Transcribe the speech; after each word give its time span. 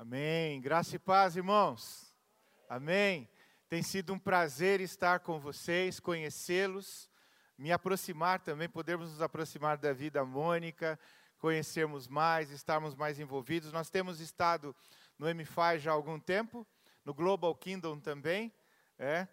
Amém. 0.00 0.60
Graça 0.60 0.94
e 0.94 0.98
paz, 1.00 1.36
irmãos. 1.36 2.14
Amém. 2.68 3.28
Tem 3.68 3.82
sido 3.82 4.14
um 4.14 4.18
prazer 4.18 4.80
estar 4.80 5.18
com 5.18 5.40
vocês, 5.40 5.98
conhecê-los, 5.98 7.10
me 7.58 7.72
aproximar 7.72 8.38
também, 8.38 8.68
podermos 8.68 9.10
nos 9.10 9.20
aproximar 9.20 9.76
da 9.76 9.92
vida 9.92 10.24
Mônica, 10.24 10.96
conhecermos 11.40 12.06
mais, 12.06 12.52
estarmos 12.52 12.94
mais 12.94 13.18
envolvidos. 13.18 13.72
Nós 13.72 13.90
temos 13.90 14.20
estado 14.20 14.72
no 15.18 15.26
MFI 15.34 15.80
já 15.80 15.90
há 15.90 15.94
algum 15.94 16.20
tempo, 16.20 16.64
no 17.04 17.12
Global 17.12 17.52
Kingdom 17.56 17.98
também, 17.98 18.54
é, 19.00 19.26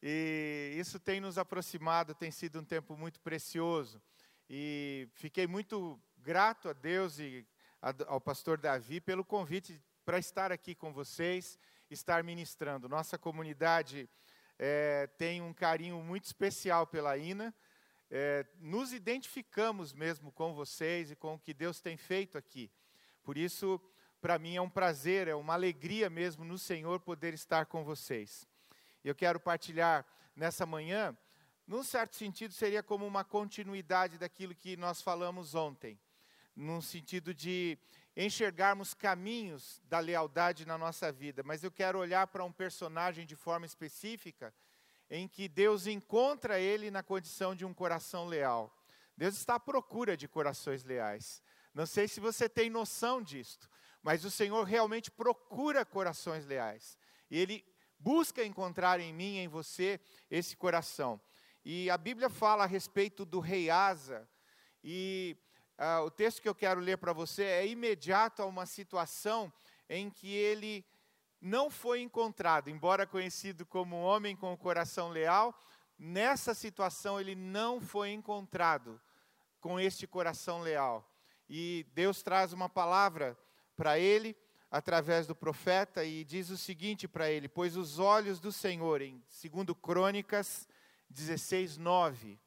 e 0.00 0.72
isso 0.76 1.00
tem 1.00 1.20
nos 1.20 1.36
aproximado, 1.36 2.14
tem 2.14 2.30
sido 2.30 2.60
um 2.60 2.64
tempo 2.64 2.96
muito 2.96 3.20
precioso. 3.20 4.00
E 4.48 5.08
fiquei 5.14 5.48
muito 5.48 6.00
grato 6.16 6.68
a 6.68 6.72
Deus 6.72 7.18
e 7.18 7.44
ao 8.06 8.20
pastor 8.20 8.56
Davi 8.56 9.00
pelo 9.00 9.24
convite 9.24 9.82
para 10.04 10.18
estar 10.18 10.50
aqui 10.50 10.74
com 10.74 10.92
vocês, 10.92 11.58
estar 11.90 12.24
ministrando. 12.24 12.88
Nossa 12.88 13.16
comunidade 13.16 14.08
é, 14.58 15.06
tem 15.18 15.40
um 15.40 15.52
carinho 15.52 16.02
muito 16.02 16.24
especial 16.24 16.86
pela 16.86 17.16
INA. 17.16 17.54
É, 18.10 18.44
nos 18.60 18.92
identificamos 18.92 19.92
mesmo 19.92 20.32
com 20.32 20.54
vocês 20.54 21.10
e 21.10 21.16
com 21.16 21.34
o 21.34 21.38
que 21.38 21.54
Deus 21.54 21.80
tem 21.80 21.96
feito 21.96 22.36
aqui. 22.36 22.70
Por 23.22 23.38
isso, 23.38 23.80
para 24.20 24.38
mim 24.38 24.56
é 24.56 24.60
um 24.60 24.68
prazer, 24.68 25.28
é 25.28 25.34
uma 25.34 25.54
alegria 25.54 26.10
mesmo 26.10 26.44
no 26.44 26.58
Senhor 26.58 27.00
poder 27.00 27.32
estar 27.32 27.66
com 27.66 27.84
vocês. 27.84 28.46
Eu 29.04 29.14
quero 29.14 29.38
partilhar 29.38 30.04
nessa 30.34 30.66
manhã, 30.66 31.16
num 31.66 31.82
certo 31.82 32.16
sentido, 32.16 32.52
seria 32.52 32.82
como 32.82 33.06
uma 33.06 33.24
continuidade 33.24 34.18
daquilo 34.18 34.54
que 34.54 34.76
nós 34.76 35.00
falamos 35.00 35.54
ontem, 35.54 35.98
num 36.54 36.80
sentido 36.80 37.32
de 37.32 37.78
enxergarmos 38.16 38.94
caminhos 38.94 39.80
da 39.84 39.98
lealdade 39.98 40.66
na 40.66 40.76
nossa 40.76 41.10
vida, 41.10 41.42
mas 41.42 41.64
eu 41.64 41.70
quero 41.70 41.98
olhar 41.98 42.26
para 42.26 42.44
um 42.44 42.52
personagem 42.52 43.26
de 43.26 43.34
forma 43.34 43.64
específica, 43.64 44.54
em 45.08 45.26
que 45.26 45.48
Deus 45.48 45.86
encontra 45.86 46.58
ele 46.58 46.90
na 46.90 47.02
condição 47.02 47.54
de 47.54 47.64
um 47.64 47.74
coração 47.74 48.26
leal. 48.26 48.74
Deus 49.16 49.36
está 49.36 49.56
à 49.56 49.60
procura 49.60 50.16
de 50.16 50.26
corações 50.26 50.84
leais. 50.84 51.42
Não 51.74 51.86
sei 51.86 52.08
se 52.08 52.20
você 52.20 52.48
tem 52.48 52.68
noção 52.70 53.22
disto, 53.22 53.68
mas 54.02 54.24
o 54.24 54.30
Senhor 54.30 54.64
realmente 54.64 55.10
procura 55.10 55.84
corações 55.84 56.44
leais. 56.44 56.98
E 57.30 57.38
Ele 57.38 57.64
busca 57.98 58.44
encontrar 58.44 59.00
em 59.00 59.12
mim, 59.12 59.38
em 59.38 59.48
você, 59.48 60.00
esse 60.30 60.56
coração. 60.56 61.20
E 61.64 61.88
a 61.88 61.96
Bíblia 61.96 62.28
fala 62.28 62.64
a 62.64 62.66
respeito 62.66 63.24
do 63.24 63.38
rei 63.38 63.70
Asa, 63.70 64.28
e 64.82 65.36
ah, 65.84 66.00
o 66.00 66.10
texto 66.12 66.40
que 66.40 66.48
eu 66.48 66.54
quero 66.54 66.80
ler 66.80 66.96
para 66.96 67.12
você 67.12 67.42
é 67.42 67.66
imediato 67.66 68.40
a 68.40 68.46
uma 68.46 68.66
situação 68.66 69.52
em 69.88 70.08
que 70.08 70.32
ele 70.32 70.84
não 71.40 71.68
foi 71.68 72.00
encontrado, 72.00 72.70
embora 72.70 73.04
conhecido 73.04 73.66
como 73.66 73.96
um 73.96 74.02
homem 74.02 74.36
com 74.36 74.52
o 74.52 74.56
coração 74.56 75.08
leal, 75.08 75.52
nessa 75.98 76.54
situação 76.54 77.20
ele 77.20 77.34
não 77.34 77.80
foi 77.80 78.12
encontrado 78.12 79.00
com 79.60 79.80
este 79.80 80.06
coração 80.06 80.60
leal. 80.60 81.04
E 81.48 81.84
Deus 81.92 82.22
traz 82.22 82.52
uma 82.52 82.68
palavra 82.68 83.36
para 83.76 83.98
ele 83.98 84.36
através 84.70 85.26
do 85.26 85.34
profeta 85.34 86.04
e 86.04 86.22
diz 86.24 86.48
o 86.48 86.56
seguinte 86.56 87.08
para 87.08 87.28
ele: 87.28 87.48
Pois 87.48 87.76
os 87.76 87.98
olhos 87.98 88.38
do 88.38 88.52
Senhor, 88.52 89.02
em 89.02 89.20
2 89.42 89.76
Crônicas 89.82 90.68
16, 91.10 91.76
9, 91.76 92.38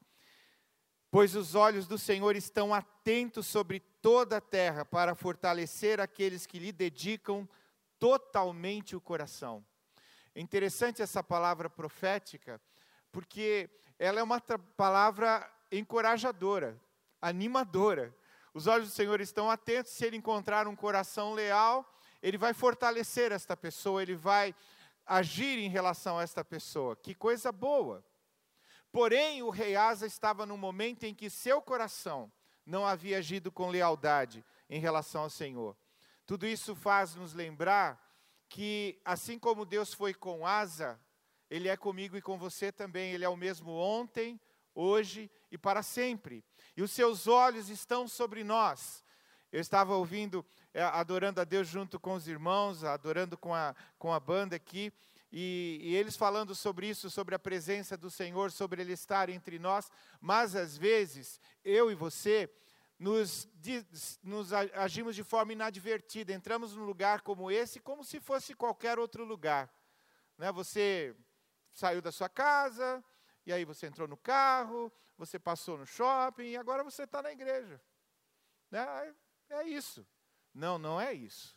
Pois 1.15 1.33
os 1.33 1.55
olhos 1.55 1.87
do 1.87 1.97
Senhor 1.97 2.35
estão 2.35 2.73
atentos 2.73 3.47
sobre 3.47 3.79
toda 3.79 4.35
a 4.35 4.41
terra 4.41 4.83
para 4.83 5.15
fortalecer 5.15 6.01
aqueles 6.01 6.45
que 6.45 6.59
lhe 6.59 6.73
dedicam 6.73 7.47
totalmente 7.97 8.97
o 8.97 8.99
coração. 8.99 9.65
É 10.35 10.41
interessante 10.41 11.01
essa 11.01 11.23
palavra 11.23 11.69
profética, 11.69 12.59
porque 13.13 13.69
ela 13.97 14.19
é 14.19 14.23
uma 14.23 14.41
palavra 14.75 15.49
encorajadora, 15.71 16.77
animadora. 17.21 18.13
Os 18.53 18.67
olhos 18.67 18.89
do 18.89 18.93
Senhor 18.93 19.21
estão 19.21 19.49
atentos, 19.49 19.93
se 19.93 20.05
ele 20.05 20.17
encontrar 20.17 20.67
um 20.67 20.75
coração 20.75 21.31
leal, 21.31 21.89
ele 22.21 22.37
vai 22.37 22.53
fortalecer 22.53 23.31
esta 23.31 23.55
pessoa, 23.55 24.01
ele 24.01 24.17
vai 24.17 24.53
agir 25.05 25.59
em 25.59 25.69
relação 25.69 26.19
a 26.19 26.23
esta 26.23 26.43
pessoa. 26.43 26.93
Que 26.93 27.15
coisa 27.15 27.53
boa! 27.53 28.03
Porém, 28.91 29.43
o 29.43 29.49
rei 29.49 29.75
Asa 29.75 30.05
estava 30.05 30.45
num 30.45 30.57
momento 30.57 31.03
em 31.03 31.13
que 31.13 31.29
seu 31.29 31.61
coração 31.61 32.31
não 32.65 32.85
havia 32.85 33.17
agido 33.17 33.51
com 33.51 33.69
lealdade 33.69 34.43
em 34.69 34.79
relação 34.79 35.23
ao 35.23 35.29
Senhor. 35.29 35.77
Tudo 36.25 36.47
isso 36.47 36.75
faz 36.75 37.13
nos 37.15 37.33
lembrar 37.33 38.01
que, 38.49 38.99
assim 39.03 39.37
como 39.37 39.65
Deus 39.65 39.93
foi 39.93 40.13
com 40.13 40.45
Asa, 40.45 40.99
Ele 41.49 41.67
é 41.67 41.77
comigo 41.77 42.17
e 42.17 42.21
com 42.21 42.37
você 42.37 42.71
também. 42.71 43.11
Ele 43.11 43.25
é 43.25 43.29
o 43.29 43.37
mesmo 43.37 43.71
ontem, 43.71 44.39
hoje 44.73 45.29
e 45.51 45.57
para 45.57 45.83
sempre. 45.83 46.43
E 46.75 46.81
os 46.81 46.91
seus 46.91 47.27
olhos 47.27 47.69
estão 47.69 48.07
sobre 48.07 48.43
nós. 48.43 49.03
Eu 49.51 49.61
estava 49.61 49.95
ouvindo, 49.95 50.45
é, 50.73 50.83
adorando 50.83 51.39
a 51.39 51.43
Deus 51.43 51.67
junto 51.67 51.99
com 51.99 52.13
os 52.13 52.27
irmãos, 52.27 52.83
adorando 52.83 53.37
com 53.37 53.53
a, 53.53 53.75
com 53.97 54.11
a 54.11 54.19
banda 54.19 54.55
aqui, 54.55 54.91
e, 55.37 55.79
e, 55.81 55.95
eles 55.97 56.15
falando 56.15 56.55
sobre 56.55 56.87
isso, 56.87 57.09
sobre 57.09 57.35
a 57.35 57.39
presença 57.39 57.97
do 57.97 58.09
Senhor, 58.09 58.53
sobre 58.53 58.81
Ele 58.81 58.93
estar 58.93 59.27
entre 59.29 59.59
nós, 59.59 59.91
mas 60.21 60.55
às 60.55 60.77
vezes, 60.77 61.41
eu 61.61 61.91
e 61.91 61.93
você, 61.93 62.49
nos, 62.97 63.45
nos 64.23 64.53
agimos 64.53 65.13
de 65.13 65.25
forma 65.25 65.51
inadvertida, 65.51 66.31
entramos 66.31 66.73
num 66.73 66.85
lugar 66.85 67.19
como 67.19 67.51
esse, 67.51 67.81
como 67.81 68.01
se 68.01 68.21
fosse 68.21 68.53
qualquer 68.53 68.97
outro 68.97 69.25
lugar. 69.25 69.69
Né? 70.37 70.49
Você 70.53 71.13
saiu 71.73 72.01
da 72.01 72.13
sua 72.13 72.29
casa, 72.29 73.03
e 73.45 73.51
aí 73.51 73.65
você 73.65 73.87
entrou 73.87 74.07
no 74.07 74.15
carro, 74.15 74.89
você 75.17 75.37
passou 75.37 75.77
no 75.77 75.85
shopping, 75.85 76.51
e 76.51 76.55
agora 76.55 76.81
você 76.81 77.03
está 77.03 77.21
na 77.21 77.33
igreja. 77.33 77.81
Né? 78.71 79.13
É 79.49 79.63
isso. 79.63 80.07
Não, 80.53 80.77
não 80.77 81.01
é 81.01 81.13
isso. 81.13 81.54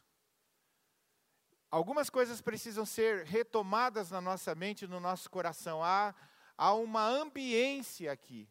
Algumas 1.70 2.08
coisas 2.08 2.40
precisam 2.40 2.86
ser 2.86 3.24
retomadas 3.24 4.10
na 4.10 4.20
nossa 4.20 4.54
mente, 4.54 4.86
no 4.86 4.98
nosso 4.98 5.28
coração. 5.28 5.84
Há, 5.84 6.14
há 6.56 6.72
uma 6.72 7.06
ambiência 7.06 8.10
aqui. 8.10 8.48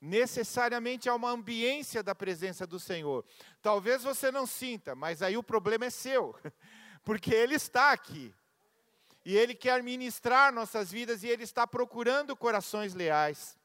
Necessariamente 0.00 1.08
há 1.08 1.14
uma 1.14 1.30
ambiência 1.30 2.02
da 2.02 2.14
presença 2.14 2.64
do 2.64 2.78
Senhor. 2.78 3.24
Talvez 3.60 4.04
você 4.04 4.30
não 4.30 4.46
sinta, 4.46 4.94
mas 4.94 5.22
aí 5.22 5.36
o 5.36 5.42
problema 5.42 5.86
é 5.86 5.90
seu, 5.90 6.38
porque 7.02 7.34
Ele 7.34 7.56
está 7.56 7.90
aqui. 7.90 8.32
E 9.24 9.36
Ele 9.36 9.54
quer 9.54 9.82
ministrar 9.82 10.52
nossas 10.52 10.92
vidas 10.92 11.24
e 11.24 11.28
Ele 11.28 11.42
está 11.42 11.66
procurando 11.66 12.36
corações 12.36 12.94
leais. 12.94 13.58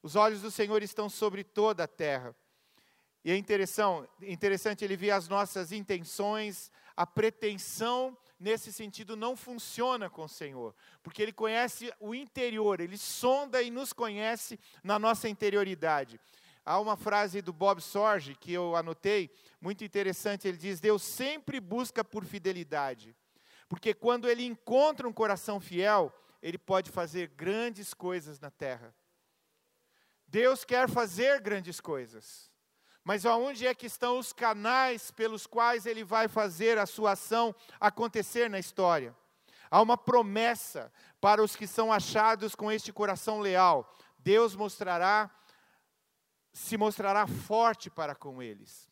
Os 0.00 0.14
olhos 0.14 0.40
do 0.40 0.52
Senhor 0.52 0.82
estão 0.84 1.08
sobre 1.08 1.42
toda 1.42 1.82
a 1.82 1.88
terra. 1.88 2.36
E 3.24 3.30
é 3.32 3.36
interessante, 3.36 4.08
interessante 4.20 4.84
ele 4.84 4.98
ver 4.98 5.12
as 5.12 5.28
nossas 5.28 5.72
intenções, 5.72 6.70
a 6.96 7.06
pretensão 7.06 8.16
nesse 8.38 8.72
sentido 8.72 9.16
não 9.16 9.36
funciona 9.36 10.10
com 10.10 10.24
o 10.24 10.28
Senhor, 10.28 10.74
porque 11.02 11.22
Ele 11.22 11.32
conhece 11.32 11.92
o 11.98 12.14
interior, 12.14 12.80
Ele 12.80 12.96
sonda 12.96 13.62
e 13.62 13.70
nos 13.70 13.92
conhece 13.92 14.58
na 14.82 14.98
nossa 14.98 15.28
interioridade. 15.28 16.20
Há 16.64 16.78
uma 16.78 16.96
frase 16.96 17.42
do 17.42 17.52
Bob 17.52 17.80
Sorge 17.80 18.34
que 18.34 18.52
eu 18.52 18.74
anotei, 18.74 19.30
muito 19.60 19.84
interessante. 19.84 20.48
Ele 20.48 20.56
diz: 20.56 20.80
Deus 20.80 21.02
sempre 21.02 21.60
busca 21.60 22.02
por 22.02 22.24
fidelidade, 22.24 23.14
porque 23.68 23.92
quando 23.92 24.28
Ele 24.28 24.44
encontra 24.44 25.08
um 25.08 25.12
coração 25.12 25.60
fiel, 25.60 26.12
Ele 26.42 26.58
pode 26.58 26.90
fazer 26.90 27.28
grandes 27.28 27.92
coisas 27.92 28.40
na 28.40 28.50
terra. 28.50 28.94
Deus 30.26 30.64
quer 30.64 30.88
fazer 30.88 31.40
grandes 31.40 31.80
coisas. 31.80 32.50
Mas 33.04 33.26
aonde 33.26 33.66
é 33.66 33.74
que 33.74 33.84
estão 33.84 34.18
os 34.18 34.32
canais 34.32 35.10
pelos 35.10 35.46
quais 35.46 35.84
ele 35.84 36.02
vai 36.02 36.26
fazer 36.26 36.78
a 36.78 36.86
sua 36.86 37.12
ação 37.12 37.54
acontecer 37.78 38.48
na 38.48 38.58
história? 38.58 39.14
Há 39.70 39.82
uma 39.82 39.98
promessa 39.98 40.90
para 41.20 41.42
os 41.42 41.54
que 41.54 41.66
são 41.66 41.92
achados 41.92 42.54
com 42.54 42.72
este 42.72 42.92
coração 42.92 43.40
leal. 43.40 43.94
Deus 44.18 44.56
mostrará, 44.56 45.30
se 46.50 46.78
mostrará 46.78 47.26
forte 47.26 47.90
para 47.90 48.14
com 48.14 48.42
eles. 48.42 48.90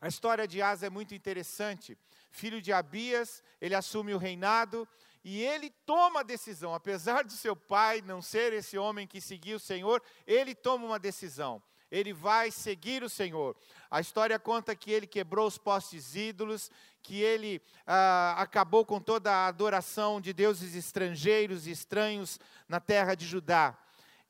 A 0.00 0.06
história 0.06 0.46
de 0.46 0.62
Asa 0.62 0.86
é 0.86 0.90
muito 0.90 1.12
interessante. 1.12 1.98
Filho 2.30 2.62
de 2.62 2.72
Abias, 2.72 3.42
ele 3.60 3.74
assume 3.74 4.14
o 4.14 4.18
reinado 4.18 4.86
e 5.24 5.42
ele 5.42 5.68
toma 5.84 6.20
a 6.20 6.22
decisão, 6.22 6.72
apesar 6.74 7.24
de 7.24 7.32
seu 7.32 7.56
pai 7.56 8.02
não 8.02 8.22
ser 8.22 8.52
esse 8.52 8.78
homem 8.78 9.06
que 9.06 9.20
seguia 9.20 9.56
o 9.56 9.60
Senhor, 9.60 10.00
ele 10.26 10.54
toma 10.54 10.86
uma 10.86 10.98
decisão 10.98 11.60
ele 11.90 12.12
vai 12.12 12.50
seguir 12.50 13.02
o 13.02 13.08
Senhor. 13.08 13.56
A 13.90 14.00
história 14.00 14.38
conta 14.38 14.76
que 14.76 14.92
ele 14.92 15.06
quebrou 15.06 15.46
os 15.46 15.58
postes 15.58 16.14
ídolos, 16.14 16.70
que 17.02 17.20
ele 17.20 17.60
ah, 17.86 18.36
acabou 18.38 18.84
com 18.84 19.00
toda 19.00 19.32
a 19.32 19.46
adoração 19.46 20.20
de 20.20 20.32
deuses 20.32 20.74
estrangeiros 20.74 21.66
e 21.66 21.70
estranhos 21.70 22.38
na 22.68 22.78
terra 22.78 23.14
de 23.14 23.26
Judá. 23.26 23.76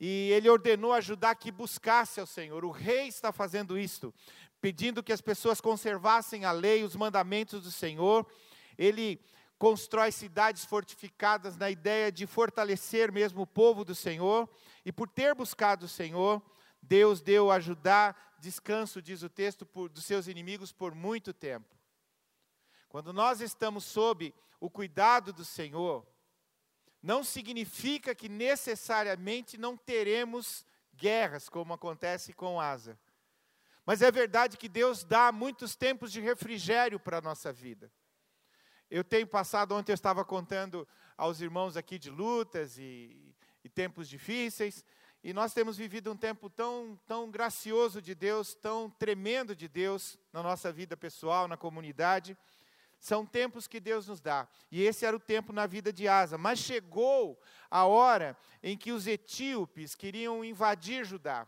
E 0.00 0.30
ele 0.32 0.48
ordenou 0.48 0.94
a 0.94 1.00
Judá 1.00 1.34
que 1.34 1.52
buscasse 1.52 2.20
ao 2.20 2.26
Senhor. 2.26 2.64
O 2.64 2.70
rei 2.70 3.08
está 3.08 3.30
fazendo 3.32 3.78
isto. 3.78 4.14
pedindo 4.62 5.02
que 5.02 5.12
as 5.12 5.22
pessoas 5.22 5.58
conservassem 5.58 6.44
a 6.44 6.52
lei, 6.52 6.84
os 6.84 6.94
mandamentos 6.94 7.62
do 7.62 7.70
Senhor. 7.70 8.26
Ele 8.76 9.18
constrói 9.58 10.12
cidades 10.12 10.66
fortificadas 10.66 11.56
na 11.56 11.70
ideia 11.70 12.12
de 12.12 12.26
fortalecer 12.26 13.10
mesmo 13.10 13.42
o 13.42 13.46
povo 13.46 13.84
do 13.84 13.94
Senhor. 13.94 14.48
E 14.84 14.92
por 14.92 15.08
ter 15.08 15.34
buscado 15.34 15.86
o 15.86 15.88
Senhor, 15.88 16.42
Deus 16.82 17.20
deu 17.20 17.50
a 17.50 17.60
Judá 17.60 18.14
descanso, 18.38 19.02
diz 19.02 19.22
o 19.22 19.28
texto, 19.28 19.66
por, 19.66 19.88
dos 19.88 20.04
seus 20.04 20.26
inimigos 20.26 20.72
por 20.72 20.94
muito 20.94 21.32
tempo. 21.32 21.76
Quando 22.88 23.12
nós 23.12 23.40
estamos 23.40 23.84
sob 23.84 24.34
o 24.58 24.68
cuidado 24.68 25.32
do 25.32 25.44
Senhor, 25.44 26.06
não 27.02 27.22
significa 27.22 28.14
que 28.14 28.28
necessariamente 28.28 29.56
não 29.56 29.76
teremos 29.76 30.66
guerras, 30.94 31.48
como 31.48 31.72
acontece 31.72 32.32
com 32.32 32.60
Asa. 32.60 32.98
Mas 33.86 34.02
é 34.02 34.10
verdade 34.10 34.56
que 34.56 34.68
Deus 34.68 35.04
dá 35.04 35.32
muitos 35.32 35.74
tempos 35.74 36.12
de 36.12 36.20
refrigério 36.20 37.00
para 37.00 37.18
a 37.18 37.22
nossa 37.22 37.52
vida. 37.52 37.90
Eu 38.90 39.02
tenho 39.04 39.26
passado, 39.26 39.74
ontem 39.74 39.92
eu 39.92 39.94
estava 39.94 40.24
contando 40.24 40.86
aos 41.16 41.40
irmãos 41.40 41.76
aqui 41.76 41.98
de 41.98 42.10
lutas 42.10 42.76
e, 42.76 43.34
e 43.64 43.68
tempos 43.68 44.08
difíceis, 44.08 44.84
e 45.22 45.34
nós 45.34 45.52
temos 45.52 45.76
vivido 45.76 46.10
um 46.10 46.16
tempo 46.16 46.48
tão, 46.48 46.98
tão 47.06 47.30
gracioso 47.30 48.00
de 48.00 48.14
Deus, 48.14 48.54
tão 48.54 48.88
tremendo 48.88 49.54
de 49.54 49.68
Deus 49.68 50.18
na 50.32 50.42
nossa 50.42 50.72
vida 50.72 50.96
pessoal, 50.96 51.46
na 51.46 51.58
comunidade. 51.58 52.36
São 52.98 53.26
tempos 53.26 53.66
que 53.66 53.80
Deus 53.80 54.08
nos 54.08 54.20
dá. 54.20 54.48
E 54.70 54.82
esse 54.82 55.04
era 55.04 55.14
o 55.16 55.20
tempo 55.20 55.52
na 55.52 55.66
vida 55.66 55.92
de 55.92 56.08
Asa. 56.08 56.38
Mas 56.38 56.58
chegou 56.58 57.38
a 57.70 57.84
hora 57.84 58.36
em 58.62 58.78
que 58.78 58.92
os 58.92 59.06
etíopes 59.06 59.94
queriam 59.94 60.42
invadir 60.42 61.04
Judá. 61.04 61.46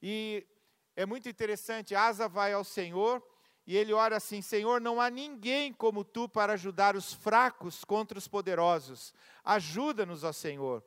E 0.00 0.46
é 0.94 1.04
muito 1.04 1.28
interessante, 1.28 1.96
Asa 1.96 2.28
vai 2.28 2.52
ao 2.52 2.64
Senhor 2.64 3.22
e 3.68 3.76
ele 3.76 3.92
ora 3.92 4.16
assim: 4.16 4.40
Senhor, 4.40 4.80
não 4.80 5.00
há 5.00 5.10
ninguém 5.10 5.74
como 5.74 6.02
tu 6.02 6.28
para 6.28 6.54
ajudar 6.54 6.96
os 6.96 7.12
fracos 7.12 7.84
contra 7.84 8.16
os 8.16 8.26
poderosos. 8.26 9.12
Ajuda-nos, 9.44 10.24
ó 10.24 10.32
Senhor, 10.32 10.82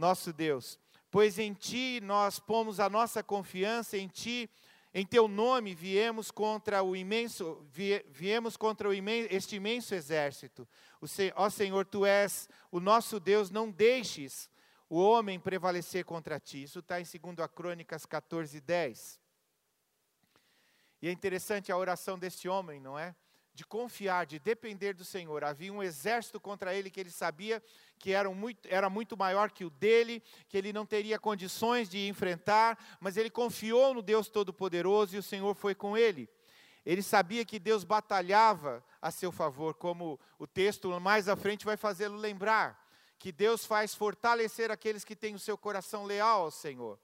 nosso 0.00 0.32
Deus, 0.32 0.78
pois 1.10 1.38
em 1.38 1.52
ti 1.52 2.00
nós 2.02 2.40
pomos 2.40 2.80
a 2.80 2.88
nossa 2.88 3.22
confiança, 3.22 3.96
em 3.96 4.08
ti 4.08 4.50
em 4.92 5.06
teu 5.06 5.28
nome 5.28 5.72
viemos 5.72 6.32
contra 6.32 6.82
o 6.82 6.96
imenso, 6.96 7.64
viemos 8.08 8.56
contra 8.56 8.88
o 8.88 8.94
imenso, 8.94 9.28
este 9.30 9.54
imenso 9.54 9.94
exército. 9.94 10.66
O, 11.00 11.06
ó 11.36 11.48
Senhor, 11.48 11.86
tu 11.86 12.04
és 12.04 12.48
o 12.72 12.80
nosso 12.80 13.20
Deus, 13.20 13.50
não 13.50 13.70
deixes 13.70 14.50
o 14.88 14.98
homem 14.98 15.38
prevalecer 15.38 16.04
contra 16.04 16.40
ti. 16.40 16.64
Isso 16.64 16.80
está 16.80 17.00
em 17.00 17.04
2 17.04 17.48
Crônicas 17.54 18.04
14, 18.04 18.60
10. 18.60 19.20
E 21.02 21.08
é 21.08 21.12
interessante 21.12 21.70
a 21.70 21.76
oração 21.76 22.18
deste 22.18 22.48
homem, 22.48 22.80
não 22.80 22.98
é? 22.98 23.14
de 23.52 23.64
confiar, 23.64 24.26
de 24.26 24.38
depender 24.38 24.94
do 24.94 25.04
Senhor. 25.04 25.44
Havia 25.44 25.72
um 25.72 25.82
exército 25.82 26.40
contra 26.40 26.74
ele 26.74 26.90
que 26.90 27.00
ele 27.00 27.10
sabia 27.10 27.62
que 28.00 28.12
era 28.12 28.30
muito, 28.30 28.66
era 28.66 28.88
muito 28.88 29.14
maior 29.14 29.50
que 29.50 29.62
o 29.62 29.70
dele, 29.70 30.22
que 30.48 30.56
ele 30.56 30.72
não 30.72 30.86
teria 30.86 31.18
condições 31.18 31.86
de 31.86 32.08
enfrentar, 32.08 32.78
mas 32.98 33.18
ele 33.18 33.28
confiou 33.28 33.92
no 33.92 34.00
Deus 34.00 34.28
Todo-Poderoso 34.28 35.14
e 35.14 35.18
o 35.18 35.22
Senhor 35.22 35.54
foi 35.54 35.74
com 35.74 35.96
ele. 35.96 36.26
Ele 36.84 37.02
sabia 37.02 37.44
que 37.44 37.58
Deus 37.58 37.84
batalhava 37.84 38.82
a 39.02 39.10
seu 39.10 39.30
favor, 39.30 39.74
como 39.74 40.18
o 40.38 40.46
texto 40.46 40.98
mais 40.98 41.28
à 41.28 41.36
frente 41.36 41.66
vai 41.66 41.76
fazê-lo 41.76 42.16
lembrar, 42.16 42.88
que 43.18 43.30
Deus 43.30 43.66
faz 43.66 43.94
fortalecer 43.94 44.70
aqueles 44.70 45.04
que 45.04 45.14
têm 45.14 45.34
o 45.34 45.38
seu 45.38 45.58
coração 45.58 46.04
leal 46.04 46.44
ao 46.44 46.50
Senhor. 46.50 46.98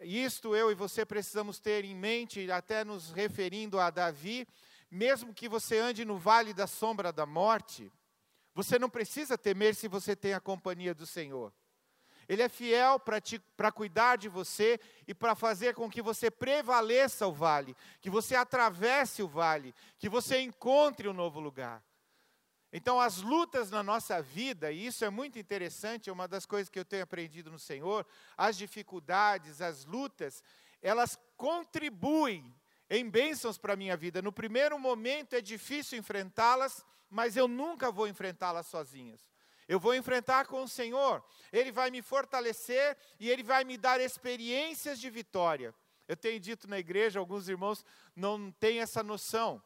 Isto 0.00 0.56
eu 0.56 0.72
e 0.72 0.74
você 0.74 1.04
precisamos 1.04 1.60
ter 1.60 1.84
em 1.84 1.94
mente, 1.94 2.50
até 2.50 2.82
nos 2.82 3.12
referindo 3.12 3.78
a 3.78 3.90
Davi, 3.90 4.48
mesmo 4.90 5.34
que 5.34 5.50
você 5.50 5.76
ande 5.76 6.02
no 6.02 6.16
vale 6.16 6.54
da 6.54 6.66
sombra 6.66 7.12
da 7.12 7.26
morte, 7.26 7.92
você 8.54 8.78
não 8.78 8.90
precisa 8.90 9.38
temer 9.38 9.74
se 9.74 9.88
você 9.88 10.14
tem 10.14 10.34
a 10.34 10.40
companhia 10.40 10.94
do 10.94 11.06
Senhor. 11.06 11.52
Ele 12.28 12.42
é 12.42 12.48
fiel 12.48 13.00
para 13.00 13.72
cuidar 13.72 14.16
de 14.16 14.28
você 14.28 14.78
e 15.06 15.14
para 15.14 15.34
fazer 15.34 15.74
com 15.74 15.90
que 15.90 16.00
você 16.00 16.30
prevaleça 16.30 17.26
o 17.26 17.32
vale, 17.32 17.76
que 18.00 18.08
você 18.08 18.34
atravesse 18.34 19.22
o 19.22 19.28
vale, 19.28 19.74
que 19.98 20.08
você 20.08 20.40
encontre 20.40 21.08
um 21.08 21.12
novo 21.12 21.40
lugar. 21.40 21.82
Então, 22.72 22.98
as 22.98 23.18
lutas 23.18 23.70
na 23.70 23.82
nossa 23.82 24.22
vida, 24.22 24.72
e 24.72 24.86
isso 24.86 25.04
é 25.04 25.10
muito 25.10 25.38
interessante, 25.38 26.08
é 26.08 26.12
uma 26.12 26.26
das 26.26 26.46
coisas 26.46 26.70
que 26.70 26.78
eu 26.78 26.84
tenho 26.84 27.02
aprendido 27.02 27.50
no 27.50 27.58
Senhor, 27.58 28.06
as 28.36 28.56
dificuldades, 28.56 29.60
as 29.60 29.84
lutas, 29.84 30.42
elas 30.80 31.18
contribuem 31.36 32.54
em 32.88 33.08
bênçãos 33.10 33.58
para 33.58 33.74
a 33.74 33.76
minha 33.76 33.96
vida. 33.96 34.22
No 34.22 34.32
primeiro 34.32 34.78
momento 34.78 35.34
é 35.34 35.40
difícil 35.42 35.98
enfrentá-las, 35.98 36.82
mas 37.12 37.36
eu 37.36 37.46
nunca 37.46 37.92
vou 37.92 38.08
enfrentá-las 38.08 38.66
sozinhas. 38.66 39.20
Eu 39.68 39.78
vou 39.78 39.94
enfrentar 39.94 40.46
com 40.46 40.62
o 40.62 40.68
Senhor. 40.68 41.22
Ele 41.52 41.70
vai 41.70 41.90
me 41.90 42.00
fortalecer 42.02 42.96
e 43.20 43.30
ele 43.30 43.42
vai 43.42 43.64
me 43.64 43.76
dar 43.76 44.00
experiências 44.00 44.98
de 44.98 45.10
vitória. 45.10 45.74
Eu 46.08 46.16
tenho 46.16 46.40
dito 46.40 46.66
na 46.68 46.78
igreja, 46.78 47.20
alguns 47.20 47.48
irmãos 47.48 47.84
não 48.16 48.50
têm 48.50 48.80
essa 48.80 49.02
noção. 49.02 49.62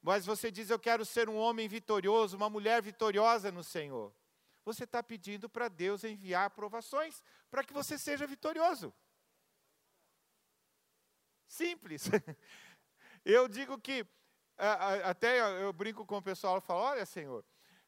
Mas 0.00 0.24
você 0.24 0.50
diz: 0.50 0.70
Eu 0.70 0.78
quero 0.78 1.04
ser 1.04 1.28
um 1.28 1.36
homem 1.36 1.68
vitorioso, 1.68 2.36
uma 2.36 2.48
mulher 2.48 2.80
vitoriosa 2.80 3.50
no 3.50 3.64
Senhor. 3.64 4.14
Você 4.64 4.84
está 4.84 5.02
pedindo 5.02 5.48
para 5.48 5.68
Deus 5.68 6.04
enviar 6.04 6.46
aprovações 6.46 7.22
para 7.50 7.64
que 7.64 7.72
você 7.72 7.98
seja 7.98 8.26
vitorioso. 8.26 8.94
Simples. 11.46 12.04
Eu 13.24 13.48
digo 13.48 13.78
que, 13.78 14.06
até 15.04 15.40
eu 15.62 15.72
brinco 15.72 16.04
com 16.06 16.18
o 16.18 16.22
pessoal 16.22 16.58
e 16.58 16.60
falo: 16.60 16.80
olha, 16.80 17.04
Senhor, 17.04 17.44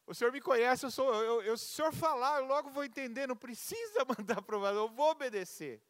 o 0.06 0.14
Senhor 0.14 0.32
me 0.32 0.40
conhece, 0.40 0.86
eu 0.86 0.90
sou, 0.90 1.12
eu, 1.14 1.42
eu, 1.42 1.56
se 1.56 1.64
o 1.64 1.68
Senhor 1.76 1.92
falar, 1.92 2.40
eu 2.40 2.46
logo 2.46 2.70
vou 2.70 2.84
entender, 2.84 3.26
não 3.26 3.36
precisa 3.36 4.04
mandar 4.18 4.38
aprovação, 4.38 4.82
eu 4.82 4.88
vou 4.88 5.10
obedecer. 5.10 5.82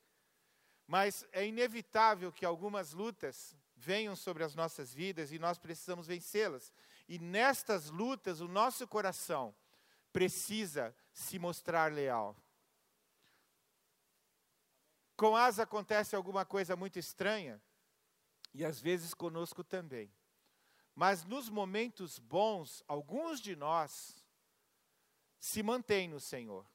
Mas 0.86 1.26
é 1.32 1.46
inevitável 1.46 2.32
que 2.32 2.46
algumas 2.46 2.92
lutas 2.92 3.54
venham 3.74 4.16
sobre 4.16 4.42
as 4.42 4.54
nossas 4.54 4.94
vidas 4.94 5.32
e 5.32 5.38
nós 5.38 5.58
precisamos 5.58 6.06
vencê-las. 6.06 6.72
E 7.08 7.18
nestas 7.18 7.90
lutas, 7.90 8.40
o 8.40 8.48
nosso 8.48 8.86
coração 8.86 9.54
precisa 10.12 10.94
se 11.12 11.38
mostrar 11.38 11.92
leal. 11.92 12.34
Com 15.16 15.36
Asa 15.36 15.64
acontece 15.64 16.14
alguma 16.14 16.44
coisa 16.44 16.76
muito 16.76 16.98
estranha 16.98 17.60
e 18.54 18.64
às 18.64 18.80
vezes 18.80 19.12
conosco 19.12 19.62
também. 19.62 20.10
Mas 20.96 21.24
nos 21.24 21.50
momentos 21.50 22.18
bons, 22.18 22.82
alguns 22.88 23.38
de 23.38 23.54
nós 23.54 24.16
se 25.38 25.62
mantêm 25.62 26.08
no 26.08 26.18
Senhor. 26.18 26.66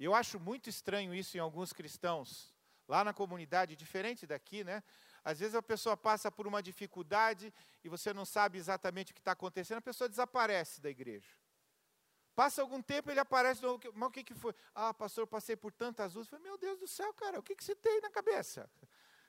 Eu 0.00 0.14
acho 0.14 0.40
muito 0.40 0.70
estranho 0.70 1.14
isso 1.14 1.36
em 1.36 1.40
alguns 1.40 1.74
cristãos, 1.74 2.54
lá 2.88 3.04
na 3.04 3.12
comunidade, 3.12 3.76
diferente 3.76 4.26
daqui, 4.26 4.64
né? 4.64 4.82
Às 5.22 5.40
vezes 5.40 5.54
a 5.54 5.62
pessoa 5.62 5.94
passa 5.94 6.32
por 6.32 6.46
uma 6.46 6.62
dificuldade 6.62 7.52
e 7.84 7.88
você 7.88 8.14
não 8.14 8.24
sabe 8.24 8.56
exatamente 8.56 9.12
o 9.12 9.14
que 9.14 9.20
está 9.20 9.32
acontecendo, 9.32 9.78
a 9.78 9.82
pessoa 9.82 10.08
desaparece 10.08 10.80
da 10.80 10.88
igreja. 10.88 11.28
Passa 12.34 12.62
algum 12.62 12.80
tempo, 12.80 13.10
ele 13.10 13.20
aparece, 13.20 13.60
mas 13.94 14.08
o 14.08 14.10
que, 14.10 14.24
que 14.24 14.34
foi? 14.34 14.54
Ah, 14.74 14.94
pastor, 14.94 15.24
eu 15.24 15.26
passei 15.26 15.54
por 15.54 15.70
tantas 15.70 16.14
luzes. 16.14 16.32
Eu 16.32 16.38
falei, 16.38 16.50
meu 16.50 16.56
Deus 16.56 16.78
do 16.78 16.86
céu, 16.86 17.12
cara, 17.12 17.38
o 17.38 17.42
que, 17.42 17.54
que 17.54 17.64
você 17.64 17.74
tem 17.74 18.00
na 18.00 18.10
cabeça? 18.10 18.70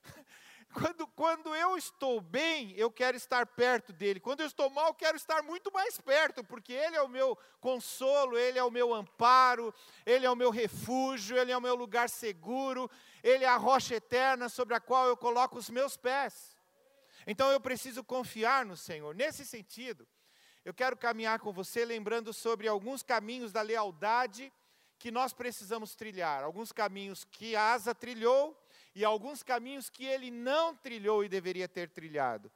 Quando, 0.71 1.07
quando 1.07 1.55
eu 1.55 1.75
estou 1.77 2.21
bem, 2.21 2.73
eu 2.77 2.91
quero 2.91 3.17
estar 3.17 3.45
perto 3.45 3.91
dele. 3.91 4.19
Quando 4.19 4.41
eu 4.41 4.45
estou 4.45 4.69
mal, 4.69 4.87
eu 4.87 4.93
quero 4.93 5.17
estar 5.17 5.41
muito 5.41 5.71
mais 5.73 5.99
perto, 5.99 6.43
porque 6.43 6.71
ele 6.71 6.95
é 6.95 7.01
o 7.01 7.07
meu 7.07 7.37
consolo, 7.59 8.37
ele 8.37 8.59
é 8.59 8.63
o 8.63 8.69
meu 8.69 8.93
amparo, 8.93 9.73
ele 10.05 10.25
é 10.25 10.29
o 10.29 10.35
meu 10.35 10.51
refúgio, 10.51 11.37
ele 11.37 11.51
é 11.51 11.57
o 11.57 11.61
meu 11.61 11.73
lugar 11.73 12.07
seguro, 12.07 12.89
ele 13.23 13.43
é 13.43 13.47
a 13.47 13.57
rocha 13.57 13.95
eterna 13.95 14.47
sobre 14.47 14.75
a 14.75 14.79
qual 14.79 15.07
eu 15.07 15.17
coloco 15.17 15.57
os 15.57 15.69
meus 15.71 15.97
pés. 15.97 16.55
Então 17.25 17.51
eu 17.51 17.59
preciso 17.59 18.03
confiar 18.03 18.63
no 18.63 18.77
Senhor. 18.77 19.15
Nesse 19.15 19.45
sentido, 19.45 20.07
eu 20.63 20.73
quero 20.73 20.95
caminhar 20.95 21.39
com 21.39 21.51
você 21.51 21.83
lembrando 21.83 22.31
sobre 22.31 22.67
alguns 22.67 23.01
caminhos 23.01 23.51
da 23.51 23.63
lealdade 23.63 24.53
que 24.99 25.09
nós 25.09 25.33
precisamos 25.33 25.95
trilhar, 25.95 26.43
alguns 26.43 26.71
caminhos 26.71 27.23
que 27.23 27.55
Asa 27.55 27.95
trilhou 27.95 28.55
e 28.95 29.05
alguns 29.05 29.43
caminhos 29.43 29.89
que 29.89 30.05
ele 30.05 30.31
não 30.31 30.75
trilhou 30.75 31.23
e 31.23 31.29
deveria 31.29 31.67
ter 31.67 31.89
trilhado. 31.89 32.51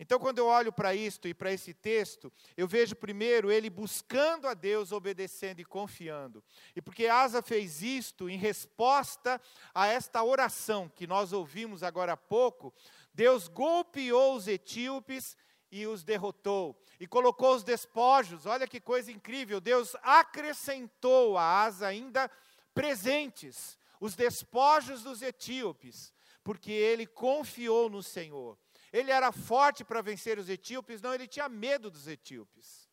Então, 0.00 0.20
quando 0.20 0.38
eu 0.38 0.46
olho 0.46 0.72
para 0.72 0.94
isto 0.94 1.26
e 1.26 1.34
para 1.34 1.52
esse 1.52 1.74
texto, 1.74 2.32
eu 2.56 2.68
vejo 2.68 2.94
primeiro 2.94 3.50
ele 3.50 3.68
buscando 3.68 4.46
a 4.46 4.54
Deus, 4.54 4.92
obedecendo 4.92 5.60
e 5.60 5.64
confiando. 5.64 6.42
E 6.76 6.80
porque 6.80 7.08
Asa 7.08 7.42
fez 7.42 7.82
isto 7.82 8.30
em 8.30 8.36
resposta 8.36 9.40
a 9.74 9.88
esta 9.88 10.22
oração 10.22 10.88
que 10.88 11.06
nós 11.06 11.32
ouvimos 11.32 11.82
agora 11.82 12.12
há 12.12 12.16
pouco, 12.16 12.72
Deus 13.12 13.48
golpeou 13.48 14.36
os 14.36 14.46
etíopes 14.46 15.36
e 15.70 15.84
os 15.84 16.04
derrotou. 16.04 16.80
E 17.00 17.06
colocou 17.06 17.56
os 17.56 17.64
despojos, 17.64 18.46
olha 18.46 18.68
que 18.68 18.80
coisa 18.80 19.10
incrível, 19.10 19.60
Deus 19.60 19.96
acrescentou 20.02 21.36
a 21.36 21.62
Asa 21.64 21.88
ainda 21.88 22.30
presentes 22.72 23.77
os 24.00 24.14
despojos 24.14 25.02
dos 25.02 25.22
etíopes, 25.22 26.12
porque 26.42 26.72
ele 26.72 27.06
confiou 27.06 27.90
no 27.90 28.02
Senhor. 28.02 28.58
Ele 28.92 29.10
era 29.10 29.30
forte 29.32 29.84
para 29.84 30.00
vencer 30.00 30.38
os 30.38 30.48
etíopes, 30.48 31.02
não, 31.02 31.12
ele 31.12 31.28
tinha 31.28 31.48
medo 31.48 31.90
dos 31.90 32.08
etíopes. 32.08 32.87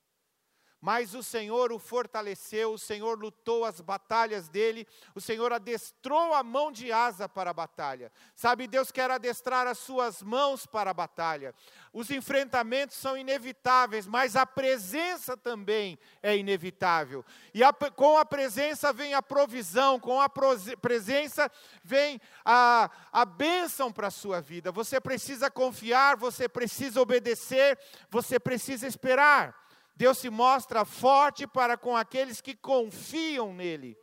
Mas 0.86 1.16
o 1.16 1.24
Senhor 1.24 1.72
o 1.72 1.80
fortaleceu, 1.80 2.74
o 2.74 2.78
Senhor 2.78 3.18
lutou 3.18 3.66
as 3.66 3.82
batalhas 3.82 4.48
dele, 4.48 4.88
o 5.16 5.20
Senhor 5.20 5.52
adestrou 5.52 6.32
a 6.32 6.44
mão 6.44 6.72
de 6.72 6.92
asa 6.92 7.28
para 7.28 7.50
a 7.50 7.54
batalha. 7.54 8.12
Sabe, 8.36 8.68
Deus 8.68 8.92
quer 8.92 9.10
adestrar 9.10 9.66
as 9.66 9.80
suas 9.80 10.22
mãos 10.22 10.68
para 10.68 10.92
a 10.92 10.94
batalha. 10.94 11.56
Os 11.92 12.12
enfrentamentos 12.12 12.98
são 12.98 13.18
inevitáveis, 13.18 14.06
mas 14.06 14.36
a 14.36 14.46
presença 14.46 15.36
também 15.36 15.98
é 16.22 16.38
inevitável. 16.38 17.26
E 17.52 17.64
a, 17.64 17.74
com 17.74 18.20
a 18.20 18.24
presença 18.24 18.94
vem 18.94 19.16
a 19.16 19.24
provisão, 19.24 20.00
com 20.00 20.22
a 20.22 20.30
presença 20.30 21.50
vem 21.84 22.22
a, 22.46 22.92
a 23.12 23.26
bênção 23.26 23.92
para 23.92 24.10
a 24.10 24.12
sua 24.12 24.40
vida. 24.40 24.72
Você 24.72 25.02
precisa 25.02 25.50
confiar, 25.50 26.16
você 26.16 26.48
precisa 26.48 27.02
obedecer, 27.02 27.76
você 28.12 28.40
precisa 28.40 28.86
esperar. 28.86 29.66
Deus 29.96 30.18
se 30.18 30.30
mostra 30.30 30.84
forte 30.84 31.48
para 31.48 31.78
com 31.78 31.96
aqueles 31.96 32.42
que 32.42 32.56
confiam 32.56 33.54
nele. 33.54 33.98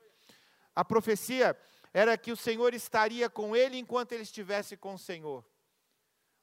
A 0.74 0.84
profecia 0.84 1.58
era 1.92 2.16
que 2.16 2.32
o 2.32 2.36
Senhor 2.36 2.72
estaria 2.72 3.28
com 3.28 3.54
ele 3.54 3.76
enquanto 3.76 4.12
ele 4.12 4.22
estivesse 4.22 4.76
com 4.76 4.94
o 4.94 4.98
Senhor. 4.98 5.44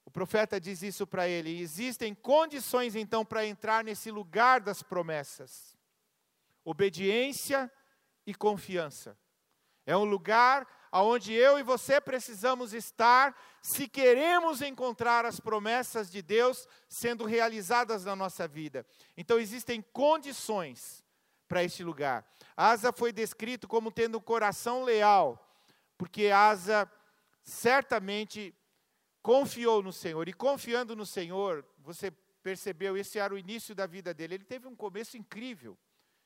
O 0.06 0.12
profeta 0.12 0.60
diz 0.60 0.84
isso 0.84 1.06
para 1.08 1.28
ele. 1.28 1.60
Existem 1.60 2.14
condições 2.14 2.96
então 2.96 3.26
para 3.26 3.46
entrar 3.46 3.84
nesse 3.84 4.12
lugar 4.12 4.62
das 4.62 4.84
promessas: 4.84 5.76
obediência 6.64 7.72
e 8.26 8.36
confiança. 8.36 9.18
É 9.86 9.98
um 9.98 10.04
lugar 10.04 10.68
aonde 10.92 11.34
eu 11.34 11.60
e 11.60 11.64
você 11.64 12.00
precisamos 12.00 12.74
estar 12.74 13.36
se 13.62 13.88
queremos 13.88 14.62
encontrar 14.62 15.26
as 15.26 15.40
promessas 15.40 16.10
de 16.10 16.22
Deus 16.22 16.68
sendo 16.88 17.26
realizadas 17.26 18.06
na 18.06 18.16
nossa 18.16 18.48
vida. 18.48 18.86
Então 19.18 19.40
existem 19.40 19.82
condições 19.82 21.04
para 21.48 21.64
este 21.64 21.84
lugar. 21.84 22.26
Asa 22.56 22.92
foi 22.92 23.12
descrito 23.12 23.68
como 23.68 23.92
tendo 23.92 24.18
um 24.18 24.22
coração 24.22 24.84
leal, 24.84 25.46
porque 25.98 26.28
Asa 26.28 26.90
certamente 27.44 28.54
confiou 29.22 29.82
no 29.82 29.92
Senhor. 29.92 30.28
E 30.28 30.34
confiando 30.34 30.96
no 30.96 31.06
Senhor, 31.06 31.66
você 31.80 32.12
percebeu, 32.42 32.96
esse 32.98 33.20
era 33.20 33.34
o 33.34 33.38
início 33.38 33.76
da 33.76 33.86
vida 33.86 34.14
dele. 34.14 34.36
Ele 34.36 34.44
teve 34.44 34.68
um 34.68 34.76
começo 34.76 35.18
incrível 35.18 35.78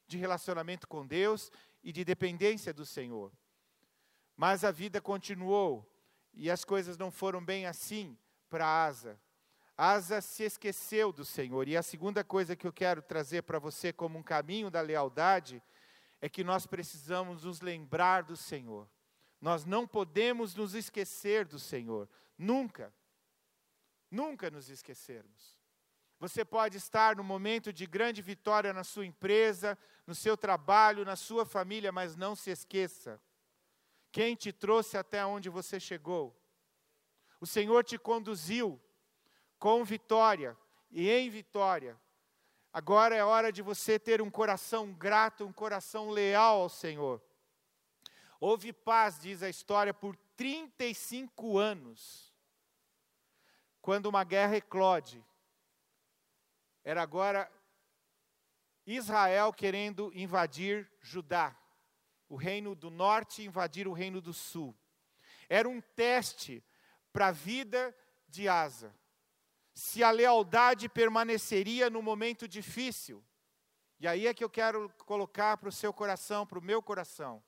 de 0.08 0.18
relacionamento 0.18 0.88
com 0.88 1.06
Deus 1.06 1.52
e 1.84 1.92
de 1.92 2.04
dependência 2.04 2.74
do 2.74 2.86
Senhor. 2.86 3.32
Mas 4.36 4.64
a 4.64 4.72
vida 4.72 5.00
continuou 5.00 5.90
e 6.34 6.50
as 6.50 6.66
coisas 6.66 6.98
não 6.98 7.12
foram 7.12 7.44
bem 7.44 7.66
assim 7.66 8.18
para 8.50 8.66
Asa. 8.66 9.20
Asa 9.78 10.22
se 10.22 10.44
esqueceu 10.44 11.12
do 11.12 11.26
Senhor. 11.26 11.68
E 11.68 11.78
a 11.78 11.84
segunda 11.84 12.24
coisa 12.24 12.56
que 12.56 12.66
eu 12.66 12.74
quero 12.74 13.02
trazer 13.02 13.44
para 13.44 13.60
você 13.60 13.92
como 13.94 14.18
um 14.18 14.24
caminho 14.24 14.70
da 14.70 14.82
lealdade 14.82 15.62
é 16.22 16.30
que 16.30 16.44
nós 16.44 16.66
precisamos 16.66 17.44
nos 17.44 17.62
lembrar 17.62 18.24
do 18.24 18.36
Senhor. 18.36 18.88
Nós 19.42 19.66
não 19.66 19.88
podemos 19.88 20.56
nos 20.56 20.74
esquecer 20.74 21.46
do 21.46 21.60
Senhor. 21.60 22.10
Nunca. 22.38 22.94
Nunca 24.10 24.50
nos 24.50 24.70
esquecermos. 24.70 25.60
Você 26.20 26.46
pode 26.46 26.78
estar 26.78 27.16
no 27.16 27.24
momento 27.24 27.74
de 27.74 27.86
grande 27.86 28.22
vitória 28.22 28.72
na 28.72 28.84
sua 28.84 29.06
empresa, 29.06 29.78
no 30.08 30.16
seu 30.16 30.38
trabalho, 30.38 31.04
na 31.04 31.16
sua 31.16 31.46
família, 31.46 31.92
mas 31.92 32.16
não 32.16 32.36
se 32.36 32.50
esqueça 32.50 33.20
quem 34.14 34.36
te 34.36 34.54
trouxe 34.54 34.96
até 34.96 35.26
onde 35.26 35.50
você 35.50 35.80
chegou. 35.80 36.40
O 37.42 37.48
Senhor 37.48 37.84
te 37.84 37.98
conduziu 37.98 38.80
com 39.58 39.84
vitória 39.84 40.56
e 40.92 41.10
em 41.10 41.32
vitória. 41.32 42.00
Agora 42.72 43.16
é 43.16 43.24
hora 43.24 43.52
de 43.52 43.64
você 43.64 43.98
ter 43.98 44.22
um 44.22 44.30
coração 44.30 44.94
grato, 44.94 45.44
um 45.44 45.52
coração 45.52 46.12
leal 46.12 46.62
ao 46.62 46.70
Senhor. 46.70 47.20
Houve 48.40 48.72
paz, 48.72 49.20
diz 49.20 49.42
a 49.42 49.50
história, 49.50 49.96
por 49.96 50.16
35 50.38 51.58
anos. 51.58 52.32
Quando 53.82 54.06
uma 54.06 54.24
guerra 54.24 54.58
eclode. 54.58 55.26
Era 56.84 57.02
agora 57.02 57.52
Israel 58.86 59.52
querendo 59.52 60.12
invadir 60.14 60.88
Judá 61.02 61.58
o 62.34 62.36
reino 62.36 62.74
do 62.74 62.90
norte 62.90 63.44
invadir 63.44 63.88
o 63.88 63.94
reino 63.94 64.20
do 64.20 64.34
sul. 64.34 64.76
Era 65.48 65.70
um 65.70 65.80
teste 65.80 66.64
para 67.12 67.28
a 67.28 67.32
vida 67.32 67.96
de 68.28 68.50
Asa. 68.50 68.92
Se 69.72 70.04
a 70.04 70.10
lealdade 70.10 70.90
permaneceria 70.90 71.92
no 71.92 72.02
momento 72.02 72.48
difícil. 72.48 73.24
E 74.00 74.08
aí 74.08 74.26
é 74.26 74.34
que 74.34 74.44
eu 74.44 74.50
quero 74.50 74.92
colocar 75.06 75.58
para 75.58 75.70
o 75.70 75.72
seu 75.72 75.94
coração, 75.94 76.44
para 76.44 76.58
o 76.58 76.64
meu 76.64 76.82
coração. 76.82 77.44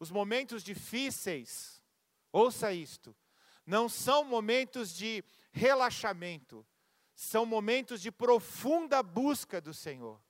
Os 0.00 0.10
momentos 0.10 0.64
difíceis, 0.64 1.82
ouça 2.32 2.72
isto, 2.72 3.14
não 3.66 3.90
são 3.90 4.24
momentos 4.24 4.94
de 4.96 5.22
relaxamento, 5.52 6.66
são 7.14 7.44
momentos 7.44 8.00
de 8.00 8.10
profunda 8.10 9.02
busca 9.02 9.60
do 9.60 9.74
Senhor 9.74 10.23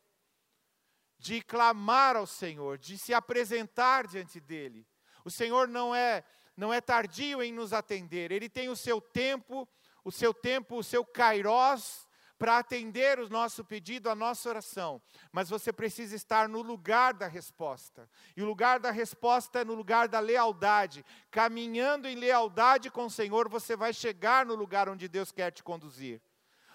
de 1.25 1.41
clamar 1.41 2.17
ao 2.17 2.27
Senhor, 2.27 2.77
de 2.77 2.99
se 2.99 3.15
apresentar 3.15 4.07
diante 4.07 4.39
dele. 4.39 4.87
O 5.25 5.31
Senhor 5.31 5.67
não 5.67 5.95
é 5.95 6.23
não 6.55 6.73
é 6.73 6.83
tardio 6.83 7.43
em 7.43 7.51
nos 7.51 7.73
atender, 7.73 8.31
ele 8.31 8.49
tem 8.49 8.69
o 8.69 8.77
seu 8.77 9.01
tempo, 9.01 9.67
o 10.05 10.13
seu 10.13 10.35
tempo, 10.35 10.77
o 10.77 10.85
seu 10.85 11.03
kairós 11.03 12.07
para 12.39 12.59
atender 12.59 13.19
o 13.19 13.29
nosso 13.31 13.65
pedido, 13.65 14.11
a 14.11 14.15
nossa 14.15 14.51
oração. 14.51 15.01
Mas 15.33 15.49
você 15.49 15.73
precisa 15.73 16.15
estar 16.15 16.47
no 16.47 16.61
lugar 16.61 17.15
da 17.15 17.27
resposta. 17.27 18.09
E 18.37 18.43
o 18.43 18.47
lugar 18.47 18.79
da 18.79 18.91
resposta 18.91 19.61
é 19.61 19.65
no 19.65 19.75
lugar 19.75 20.07
da 20.09 20.21
lealdade. 20.21 21.05
Caminhando 21.31 22.07
em 22.07 22.17
lealdade 22.17 22.91
com 22.91 23.07
o 23.07 23.11
Senhor, 23.11 23.49
você 23.49 23.75
vai 23.75 23.95
chegar 23.95 24.45
no 24.45 24.55
lugar 24.55 24.91
onde 24.91 25.09
Deus 25.09 25.33
quer 25.33 25.51
te 25.51 25.63
conduzir. 25.63 26.21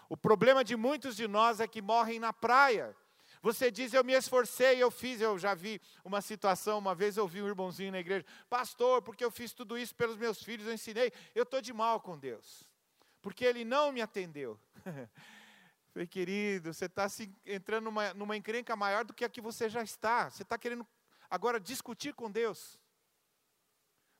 O 0.10 0.18
problema 0.18 0.64
de 0.64 0.76
muitos 0.76 1.16
de 1.16 1.28
nós 1.28 1.60
é 1.60 1.68
que 1.68 1.84
morrem 1.84 2.20
na 2.20 2.34
praia 2.34 2.96
você 3.42 3.72
diz, 3.72 3.94
eu 3.94 4.04
me 4.04 4.14
esforcei, 4.14 4.82
eu 4.84 4.92
fiz, 4.92 5.22
eu 5.22 5.38
já 5.40 5.54
vi 5.54 5.82
uma 6.04 6.22
situação, 6.22 6.78
uma 6.78 6.94
vez 6.94 7.16
eu 7.16 7.28
vi 7.28 7.42
um 7.42 7.48
irmãozinho 7.48 7.92
na 7.92 8.00
igreja, 8.00 8.26
pastor, 8.50 9.02
porque 9.02 9.24
eu 9.24 9.32
fiz 9.32 9.54
tudo 9.54 9.78
isso 9.78 9.96
pelos 9.96 10.18
meus 10.18 10.44
filhos, 10.44 10.68
eu 10.68 10.74
ensinei, 10.74 11.12
eu 11.34 11.44
estou 11.44 11.62
de 11.62 11.72
mal 11.72 12.02
com 12.02 12.18
Deus, 12.18 12.68
porque 13.22 13.46
Ele 13.46 13.64
não 13.64 13.92
me 13.92 14.02
atendeu. 14.02 14.60
Falei, 15.94 16.06
querido, 16.06 16.74
você 16.74 16.86
está 16.86 17.08
entrando 17.46 17.86
numa, 17.86 18.14
numa 18.14 18.38
encrenca 18.38 18.76
maior 18.76 19.06
do 19.06 19.14
que 19.14 19.24
a 19.24 19.30
que 19.30 19.42
você 19.42 19.70
já 19.70 19.82
está, 19.82 20.30
você 20.30 20.44
está 20.44 20.58
querendo 20.58 20.86
agora 21.30 21.60
discutir 21.60 22.14
com 22.14 22.30
Deus. 22.30 22.80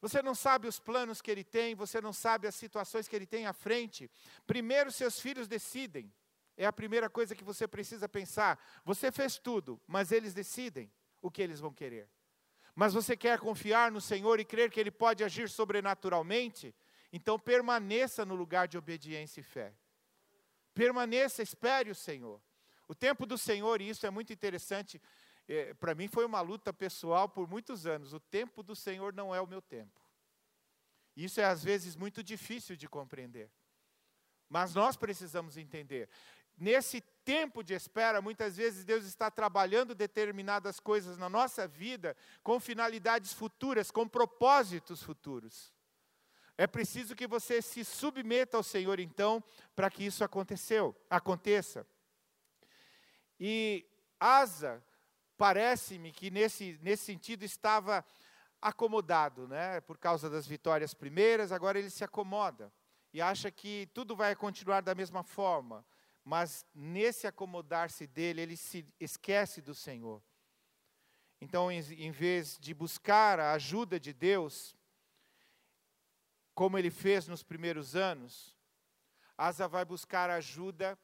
Você 0.02 0.22
não 0.22 0.34
sabe 0.34 0.68
os 0.68 0.80
planos 0.80 1.22
que 1.22 1.30
Ele 1.30 1.44
tem, 1.44 1.76
você 1.76 2.00
não 2.00 2.14
sabe 2.14 2.48
as 2.48 2.56
situações 2.56 3.08
que 3.08 3.16
Ele 3.16 3.26
tem 3.26 3.46
à 3.46 3.54
frente. 3.54 4.10
Primeiro, 4.48 4.92
seus 4.92 5.20
filhos 5.20 5.48
decidem 5.48 6.12
é 6.60 6.66
a 6.66 6.74
primeira 6.74 7.10
coisa 7.10 7.34
que 7.34 7.44
você 7.44 7.66
precisa 7.66 8.10
pensar. 8.10 8.62
Você 8.84 9.14
fez 9.14 9.40
tudo, 9.40 9.80
mas 9.88 10.12
eles 10.12 10.34
decidem 10.34 10.92
o 11.22 11.32
que 11.32 11.42
eles 11.42 11.62
vão 11.62 11.74
querer. 11.74 12.10
Mas 12.76 12.94
você 12.94 13.16
quer 13.16 13.40
confiar 13.40 13.90
no 13.90 14.02
Senhor 14.02 14.42
e 14.42 14.46
crer 14.46 14.70
que 14.70 14.78
Ele 14.78 14.92
pode 14.92 15.24
agir 15.24 15.50
sobrenaturalmente? 15.50 16.76
Então 17.14 17.40
permaneça 17.40 18.26
no 18.26 18.36
lugar 18.36 18.68
de 18.68 18.78
obediência 18.78 19.40
e 19.40 19.44
fé. 19.44 19.74
Permaneça, 20.74 21.42
espere 21.42 21.92
o 21.92 21.96
Senhor. 21.96 22.42
O 22.90 22.94
tempo 22.94 23.26
do 23.26 23.38
Senhor, 23.38 23.80
e 23.80 23.88
isso 23.88 24.06
é 24.06 24.10
muito 24.10 24.34
interessante, 24.34 25.02
é, 25.48 25.74
para 25.76 25.96
mim 25.96 26.10
foi 26.10 26.26
uma 26.26 26.42
luta 26.42 26.74
pessoal 26.74 27.30
por 27.30 27.48
muitos 27.48 27.86
anos. 27.86 28.12
O 28.12 28.20
tempo 28.20 28.62
do 28.62 28.76
Senhor 28.76 29.14
não 29.14 29.34
é 29.34 29.40
o 29.40 29.48
meu 29.48 29.62
tempo. 29.62 30.02
Isso 31.16 31.40
é 31.40 31.46
às 31.46 31.64
vezes 31.64 31.96
muito 31.96 32.22
difícil 32.22 32.76
de 32.76 32.88
compreender. 32.88 33.50
Mas 34.50 34.74
nós 34.74 34.98
precisamos 34.98 35.58
entender 35.58 36.10
nesse 36.60 37.02
tempo 37.24 37.64
de 37.64 37.74
espera, 37.74 38.22
muitas 38.22 38.58
vezes 38.58 38.84
Deus 38.84 39.06
está 39.06 39.30
trabalhando 39.30 39.94
determinadas 39.94 40.80
coisas 40.80 41.18
na 41.18 41.30
nossa 41.30 41.68
vida 41.68 42.16
com 42.44 42.60
finalidades 42.60 43.34
futuras, 43.34 43.92
com 43.92 44.08
propósitos 44.08 45.04
futuros. 45.04 45.72
É 46.58 46.68
preciso 46.68 47.16
que 47.16 47.28
você 47.28 47.62
se 47.62 47.86
submeta 47.86 48.58
ao 48.58 48.64
Senhor, 48.64 49.00
então, 49.00 49.44
para 49.76 49.90
que 49.90 50.04
isso 50.04 50.24
aconteceu, 50.24 50.96
aconteça. 51.10 51.86
E 53.40 53.86
Asa, 54.20 54.84
parece-me 55.38 56.12
que 56.12 56.30
nesse, 56.30 56.78
nesse 56.82 57.06
sentido 57.06 57.44
estava 57.44 58.04
acomodado, 58.62 59.48
né? 59.48 59.80
por 59.82 59.98
causa 59.98 60.30
das 60.30 60.46
vitórias 60.46 60.94
primeiras, 60.94 61.54
agora 61.54 61.80
ele 61.80 61.90
se 61.90 62.04
acomoda 62.04 62.74
e 63.14 63.22
acha 63.22 63.50
que 63.50 63.88
tudo 63.94 64.16
vai 64.16 64.36
continuar 64.36 64.82
da 64.82 64.94
mesma 64.94 65.24
forma 65.24 65.86
mas 66.30 66.64
nesse 66.76 67.26
acomodar-se 67.26 68.06
dele, 68.06 68.42
ele 68.42 68.56
se 68.56 68.86
esquece 69.00 69.64
do 69.64 69.74
Senhor. 69.74 70.22
Então, 71.42 71.72
em, 71.72 71.80
em 71.80 72.12
vez 72.12 72.56
de 72.60 72.72
buscar 72.72 73.40
a 73.40 73.54
ajuda 73.54 74.00
de 74.00 74.14
Deus, 74.14 74.76
como 76.54 76.78
ele 76.78 76.92
fez 76.92 77.28
nos 77.28 77.42
primeiros 77.42 77.96
anos, 77.96 78.56
Asa 79.36 79.68
vai 79.68 79.84
buscar 79.84 80.30
ajuda 80.30 81.00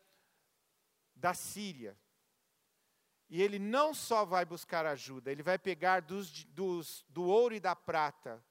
da 1.16 1.34
Síria. 1.34 1.98
E 3.28 3.42
ele 3.42 3.58
não 3.58 3.96
só 3.96 4.26
vai 4.26 4.46
buscar 4.46 4.86
ajuda, 4.86 5.32
ele 5.32 5.42
vai 5.42 5.58
pegar 5.58 6.02
dos, 6.02 6.46
dos, 6.46 7.04
do 7.10 7.24
ouro 7.24 7.56
e 7.56 7.60
da 7.60 7.76
prata, 7.76 8.46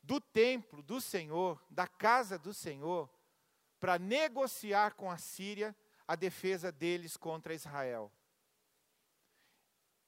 do 0.00 0.20
templo 0.20 0.84
do 0.84 1.00
Senhor, 1.00 1.60
da 1.68 1.88
casa 1.88 2.38
do 2.38 2.54
Senhor, 2.54 3.10
para 3.80 3.98
negociar 3.98 4.94
com 4.94 5.10
a 5.10 5.18
Síria 5.18 5.74
a 6.10 6.16
defesa 6.16 6.72
deles 6.72 7.16
contra 7.16 7.54
Israel. 7.54 8.12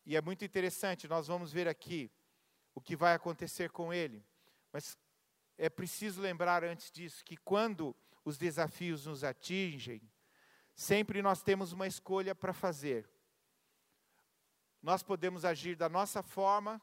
E 0.04 0.16
é 0.16 0.20
muito 0.20 0.44
interessante, 0.44 1.06
nós 1.06 1.28
vamos 1.28 1.52
ver 1.52 1.68
aqui 1.68 2.10
o 2.74 2.80
que 2.80 2.96
vai 2.96 3.14
acontecer 3.14 3.70
com 3.70 3.94
ele. 3.94 4.26
Mas 4.72 4.98
é 5.56 5.70
preciso 5.70 6.20
lembrar 6.20 6.64
antes 6.64 6.90
disso 6.90 7.24
que 7.24 7.36
quando 7.36 7.94
os 8.24 8.36
desafios 8.36 9.06
nos 9.06 9.22
atingem, 9.22 10.02
sempre 10.74 11.22
nós 11.22 11.40
temos 11.40 11.70
uma 11.70 11.86
escolha 11.86 12.34
para 12.34 12.52
fazer. 12.52 13.08
Nós 14.82 15.04
podemos 15.04 15.44
agir 15.44 15.76
da 15.76 15.88
nossa 15.88 16.20
forma, 16.20 16.82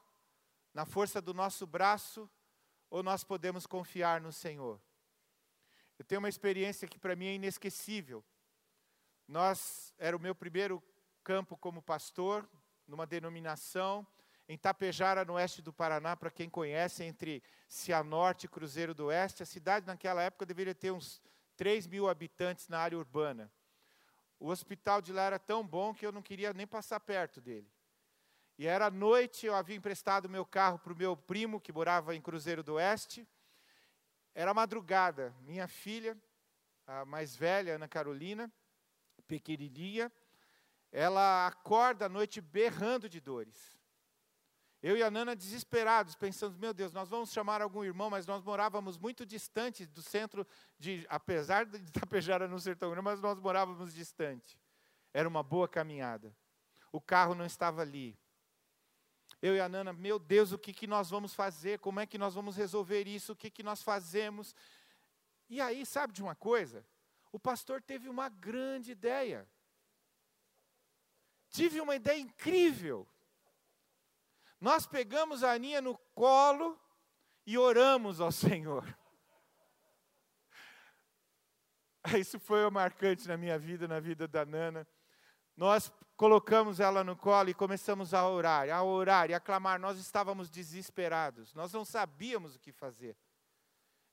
na 0.73 0.85
força 0.85 1.21
do 1.21 1.33
nosso 1.33 1.67
braço, 1.67 2.31
ou 2.89 3.03
nós 3.03 3.25
podemos 3.25 3.67
confiar 3.67 4.21
no 4.21 4.31
Senhor. 4.31 4.81
Eu 5.97 6.05
tenho 6.05 6.19
uma 6.19 6.29
experiência 6.29 6.87
que 6.87 6.97
para 6.97 7.17
mim 7.17 7.25
é 7.25 7.33
inesquecível. 7.33 8.23
Nós 9.29 9.93
era 9.99 10.17
o 10.17 10.19
meu 10.19 10.33
primeiro 10.33 10.81
campo 11.23 11.55
como 11.55 11.83
pastor 11.83 12.49
numa 12.87 13.05
denominação 13.05 14.05
em 14.47 14.57
Tapejara, 14.57 15.23
no 15.23 15.33
oeste 15.33 15.61
do 15.61 15.71
Paraná, 15.71 16.17
para 16.17 16.31
quem 16.31 16.49
conhece, 16.49 17.03
entre 17.03 17.43
Cianorte 17.67 18.47
e 18.47 18.49
Cruzeiro 18.49 18.95
do 18.95 19.05
Oeste. 19.05 19.43
A 19.43 19.45
cidade 19.45 19.85
naquela 19.85 20.23
época 20.23 20.47
deveria 20.47 20.73
ter 20.73 20.89
uns 20.89 21.21
3 21.55 21.85
mil 21.85 22.09
habitantes 22.09 22.67
na 22.67 22.79
área 22.79 22.97
urbana. 22.97 23.51
O 24.39 24.47
hospital 24.47 24.99
de 24.99 25.13
lá 25.13 25.25
era 25.25 25.37
tão 25.37 25.63
bom 25.63 25.93
que 25.93 26.07
eu 26.07 26.11
não 26.11 26.23
queria 26.23 26.51
nem 26.51 26.65
passar 26.65 26.99
perto 26.99 27.39
dele. 27.39 27.71
E 28.57 28.65
era 28.65 28.89
noite, 28.89 29.45
eu 29.45 29.53
havia 29.53 29.75
emprestado 29.75 30.27
meu 30.27 30.43
carro 30.43 30.79
para 30.79 30.91
o 30.91 30.97
meu 30.97 31.15
primo, 31.15 31.61
que 31.61 31.71
morava 31.71 32.15
em 32.15 32.21
Cruzeiro 32.21 32.63
do 32.63 32.73
Oeste. 32.73 33.27
Era 34.33 34.55
madrugada, 34.55 35.35
minha 35.41 35.67
filha, 35.67 36.17
a 36.87 37.05
mais 37.05 37.35
velha, 37.35 37.75
Ana 37.75 37.87
Carolina, 37.87 38.51
pequenininha, 39.29 40.11
ela 40.91 41.45
acorda 41.45 42.07
à 42.07 42.09
noite 42.09 42.41
berrando 42.41 43.07
de 43.07 43.21
dores. 43.21 43.77
Eu 44.81 44.97
e 44.97 45.03
a 45.03 45.11
Nana 45.11 45.35
desesperados, 45.35 46.15
pensando, 46.15 46.57
meu 46.57 46.73
Deus, 46.73 46.91
nós 46.93 47.09
vamos 47.09 47.31
chamar 47.31 47.61
algum 47.61 47.83
irmão, 47.83 48.09
mas 48.09 48.25
nós 48.25 48.41
morávamos 48.41 48.97
muito 48.97 49.25
distante 49.25 49.85
do 49.85 50.01
centro 50.01 50.47
de, 50.79 51.05
apesar 51.09 51.65
de 51.65 51.77
Itapejara 51.89 52.47
não 52.47 52.57
ser 52.57 52.75
tão 52.75 52.89
grande, 52.89 53.03
mas 53.03 53.21
nós 53.21 53.37
morávamos 53.39 53.93
distante. 53.93 54.57
Era 55.13 55.27
uma 55.27 55.43
boa 55.43 55.67
caminhada. 55.67 56.35
O 56.91 56.99
carro 56.99 57.35
não 57.35 57.45
estava 57.45 57.81
ali. 57.81 58.17
Eu 59.41 59.55
e 59.55 59.59
a 59.59 59.69
Nana, 59.69 59.93
meu 59.93 60.17
Deus, 60.17 60.51
o 60.53 60.57
que, 60.57 60.73
que 60.73 60.87
nós 60.87 61.09
vamos 61.09 61.33
fazer? 61.33 61.79
Como 61.79 61.99
é 61.99 62.05
que 62.05 62.17
nós 62.17 62.33
vamos 62.33 62.55
resolver 62.55 63.07
isso? 63.07 63.33
O 63.33 63.35
que, 63.35 63.51
que 63.51 63.61
nós 63.61 63.83
fazemos? 63.83 64.55
E 65.49 65.59
aí, 65.61 65.85
sabe 65.85 66.13
de 66.13 66.23
uma 66.23 66.35
coisa? 66.35 66.85
O 67.31 67.39
pastor 67.39 67.81
teve 67.81 68.09
uma 68.09 68.29
grande 68.29 68.91
ideia. 68.91 69.47
Tive 71.49 71.81
uma 71.81 71.95
ideia 71.95 72.19
incrível. 72.19 73.07
Nós 74.59 74.85
pegamos 74.85 75.43
a 75.43 75.53
Aninha 75.53 75.81
no 75.81 75.97
colo 76.13 76.79
e 77.45 77.57
oramos 77.57 78.19
ao 78.19 78.31
Senhor. 78.33 78.85
Isso 82.17 82.39
foi 82.39 82.67
marcante 82.69 83.27
na 83.27 83.37
minha 83.37 83.57
vida, 83.57 83.87
na 83.87 83.99
vida 83.99 84.27
da 84.27 84.45
Nana. 84.45 84.87
Nós 85.55 85.91
colocamos 86.15 86.79
ela 86.79 87.03
no 87.03 87.15
colo 87.15 87.49
e 87.49 87.53
começamos 87.53 88.13
a 88.13 88.27
orar, 88.27 88.69
a 88.69 88.83
orar 88.83 89.29
e 89.29 89.33
a 89.33 89.39
clamar. 89.39 89.79
Nós 89.79 89.97
estávamos 89.97 90.49
desesperados, 90.49 91.53
nós 91.53 91.73
não 91.73 91.85
sabíamos 91.85 92.55
o 92.55 92.59
que 92.59 92.71
fazer. 92.71 93.17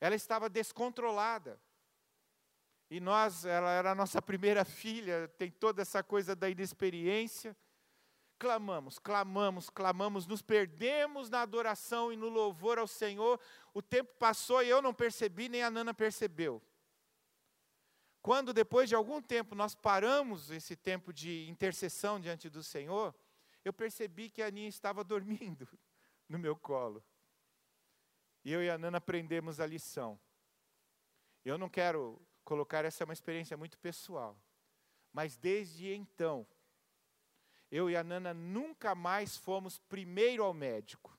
Ela 0.00 0.14
estava 0.14 0.48
descontrolada. 0.48 1.60
E 2.88 3.00
nós, 3.00 3.44
ela 3.44 3.70
era 3.70 3.90
a 3.92 3.94
nossa 3.94 4.22
primeira 4.22 4.64
filha, 4.64 5.28
tem 5.36 5.50
toda 5.50 5.82
essa 5.82 6.02
coisa 6.02 6.36
da 6.36 6.48
inexperiência. 6.48 7.56
Clamamos, 8.38 8.98
clamamos, 8.98 9.70
clamamos, 9.70 10.26
nos 10.26 10.42
perdemos 10.42 11.28
na 11.28 11.40
adoração 11.40 12.12
e 12.12 12.16
no 12.16 12.28
louvor 12.28 12.78
ao 12.78 12.86
Senhor. 12.86 13.40
O 13.74 13.82
tempo 13.82 14.14
passou 14.18 14.62
e 14.62 14.68
eu 14.68 14.80
não 14.80 14.94
percebi, 14.94 15.48
nem 15.48 15.62
a 15.62 15.70
Nana 15.70 15.92
percebeu. 15.92 16.62
Quando 18.22 18.52
depois 18.52 18.88
de 18.88 18.94
algum 18.94 19.22
tempo 19.22 19.54
nós 19.54 19.74
paramos 19.74 20.50
esse 20.50 20.76
tempo 20.76 21.12
de 21.12 21.48
intercessão 21.48 22.20
diante 22.20 22.50
do 22.50 22.62
Senhor, 22.62 23.14
eu 23.64 23.72
percebi 23.72 24.28
que 24.28 24.42
a 24.42 24.46
Aninha 24.46 24.68
estava 24.68 25.02
dormindo 25.04 25.66
no 26.28 26.38
meu 26.38 26.54
colo. 26.54 27.02
E 28.44 28.52
eu 28.52 28.62
e 28.62 28.70
a 28.70 28.78
Nana 28.78 28.98
aprendemos 28.98 29.58
a 29.60 29.66
lição. 29.66 30.20
Eu 31.44 31.56
não 31.56 31.68
quero 31.68 32.20
colocar 32.46 32.84
essa 32.84 33.02
é 33.02 33.04
uma 33.04 33.12
experiência 33.12 33.56
muito 33.56 33.76
pessoal. 33.76 34.40
Mas 35.12 35.36
desde 35.36 35.92
então, 35.92 36.46
eu 37.70 37.90
e 37.90 37.96
a 37.96 38.04
Nana 38.04 38.32
nunca 38.32 38.94
mais 38.94 39.36
fomos 39.36 39.78
primeiro 39.78 40.44
ao 40.44 40.54
médico. 40.54 41.18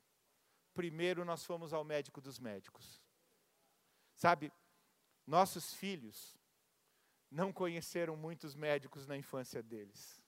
Primeiro 0.73 1.25
nós 1.25 1.43
fomos 1.43 1.73
ao 1.73 1.83
médico 1.83 2.21
dos 2.21 2.39
médicos. 2.39 3.03
Sabe, 4.15 4.51
nossos 5.25 5.73
filhos 5.73 6.35
não 7.29 7.51
conheceram 7.51 8.15
muitos 8.15 8.55
médicos 8.55 9.05
na 9.05 9.17
infância 9.17 9.61
deles. 9.61 10.23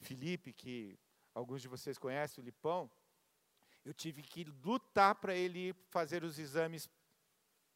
Felipe, 0.00 0.54
que 0.54 0.98
alguns 1.34 1.60
de 1.60 1.68
vocês 1.68 1.98
conhecem, 1.98 2.42
o 2.42 2.44
Lipão, 2.44 2.90
eu 3.84 3.92
tive 3.92 4.22
que 4.22 4.44
lutar 4.44 5.16
para 5.16 5.34
ele 5.34 5.74
fazer 5.90 6.24
os 6.24 6.38
exames 6.38 6.88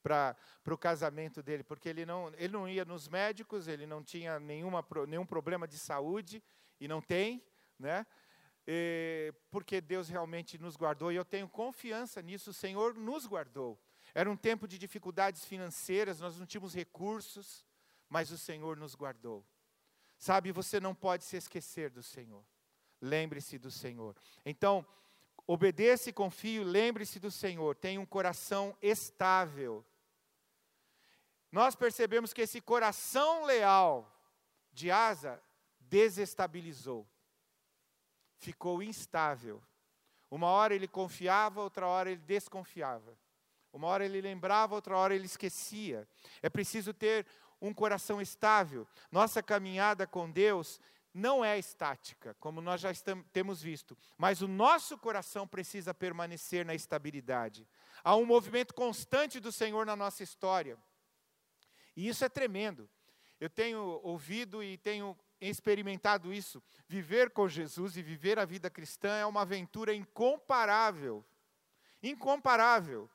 para 0.05 0.37
o 0.67 0.77
casamento 0.77 1.43
dele, 1.43 1.65
porque 1.65 1.89
ele 1.89 2.05
não, 2.05 2.29
ele 2.37 2.53
não 2.53 2.69
ia 2.69 2.85
nos 2.85 3.09
médicos, 3.09 3.67
ele 3.67 3.87
não 3.87 4.05
tinha 4.05 4.39
nenhuma, 4.39 4.85
nenhum 5.09 5.25
problema 5.25 5.67
de 5.67 5.79
saúde, 5.79 6.43
e 6.79 6.87
não 6.87 7.01
tem, 7.01 7.43
né? 7.79 8.07
E, 8.67 9.33
porque 9.51 9.81
Deus 9.81 10.11
realmente 10.11 10.59
nos 10.59 10.77
guardou, 10.77 11.11
e 11.11 11.17
eu 11.17 11.25
tenho 11.25 11.49
confiança 11.49 12.21
nisso, 12.21 12.51
o 12.51 12.55
Senhor 12.55 12.95
nos 12.95 13.27
guardou. 13.27 13.81
Era 14.15 14.31
um 14.31 14.37
tempo 14.37 14.69
de 14.69 14.77
dificuldades 14.77 15.47
financeiras, 15.47 16.21
nós 16.21 16.39
não 16.39 16.45
tínhamos 16.45 16.75
recursos, 16.75 17.65
mas 18.07 18.31
o 18.31 18.37
Senhor 18.37 18.77
nos 18.77 18.95
guardou. 18.95 19.43
Sabe, 20.19 20.53
você 20.53 20.79
não 20.79 20.95
pode 20.95 21.25
se 21.25 21.37
esquecer 21.37 21.89
do 21.89 22.03
Senhor. 22.03 22.45
Lembre-se 23.01 23.59
do 23.59 23.71
Senhor. 23.71 24.15
Então, 24.45 24.87
obedeça 25.47 26.11
e 26.11 26.13
confie, 26.13 26.63
lembre-se 26.63 27.19
do 27.19 27.31
Senhor. 27.31 27.75
Tenha 27.75 28.01
um 28.01 28.07
coração 28.07 28.77
estável 28.81 29.85
nós 31.55 31.77
percebemos 31.77 32.33
que 32.33 32.43
esse 32.43 32.61
coração 32.61 33.45
leal 33.45 34.13
de 34.73 34.91
Asa 34.91 35.41
desestabilizou, 35.79 37.07
ficou 38.39 38.83
instável. 38.83 39.63
Uma 40.29 40.49
hora 40.49 40.75
ele 40.75 40.89
confiava, 40.89 41.61
outra 41.61 41.87
hora 41.87 42.11
ele 42.11 42.21
desconfiava. 42.23 43.17
Uma 43.73 43.87
hora 43.87 44.05
ele 44.05 44.21
lembrava, 44.21 44.75
outra 44.75 44.97
hora 44.99 45.15
ele 45.15 45.27
esquecia. 45.27 46.09
É 46.43 46.51
preciso 46.51 46.93
ter 46.93 47.25
um 47.61 47.73
coração 47.73 48.21
estável. 48.21 48.85
Nossa 49.13 49.41
caminhada 49.41 50.09
com 50.09 50.29
Deus 50.29 50.81
não 51.15 51.45
é 51.45 51.57
estática, 51.57 52.35
como 52.41 52.61
nós 52.61 52.81
já 52.81 52.91
estamos, 52.91 53.25
temos 53.33 53.63
visto, 53.63 53.97
mas 54.19 54.43
o 54.43 54.49
nosso 54.49 54.99
coração 54.99 55.47
precisa 55.47 55.95
permanecer 55.95 56.67
na 56.67 56.75
estabilidade. 56.75 57.65
Há 58.03 58.17
um 58.17 58.27
movimento 58.27 58.75
constante 58.75 59.39
do 59.39 59.53
Senhor 59.53 59.87
na 59.87 59.95
nossa 59.95 60.25
história. 60.25 60.77
E 61.97 62.09
isso 62.09 62.25
é 62.25 62.29
tremendo. 62.29 62.89
Eu 63.41 63.51
tenho 63.51 64.01
ouvido 64.03 64.63
e 64.63 64.77
tenho 64.79 65.17
experimentado 65.41 66.33
isso. 66.33 66.63
Viver 66.89 67.31
com 67.31 67.49
Jesus 67.49 67.97
e 67.97 68.03
viver 68.03 68.39
a 68.39 68.45
vida 68.45 68.71
cristã 68.71 69.17
é 69.17 69.27
uma 69.27 69.43
aventura 69.43 69.95
incomparável. 69.95 71.25
Incomparável. 72.03 73.11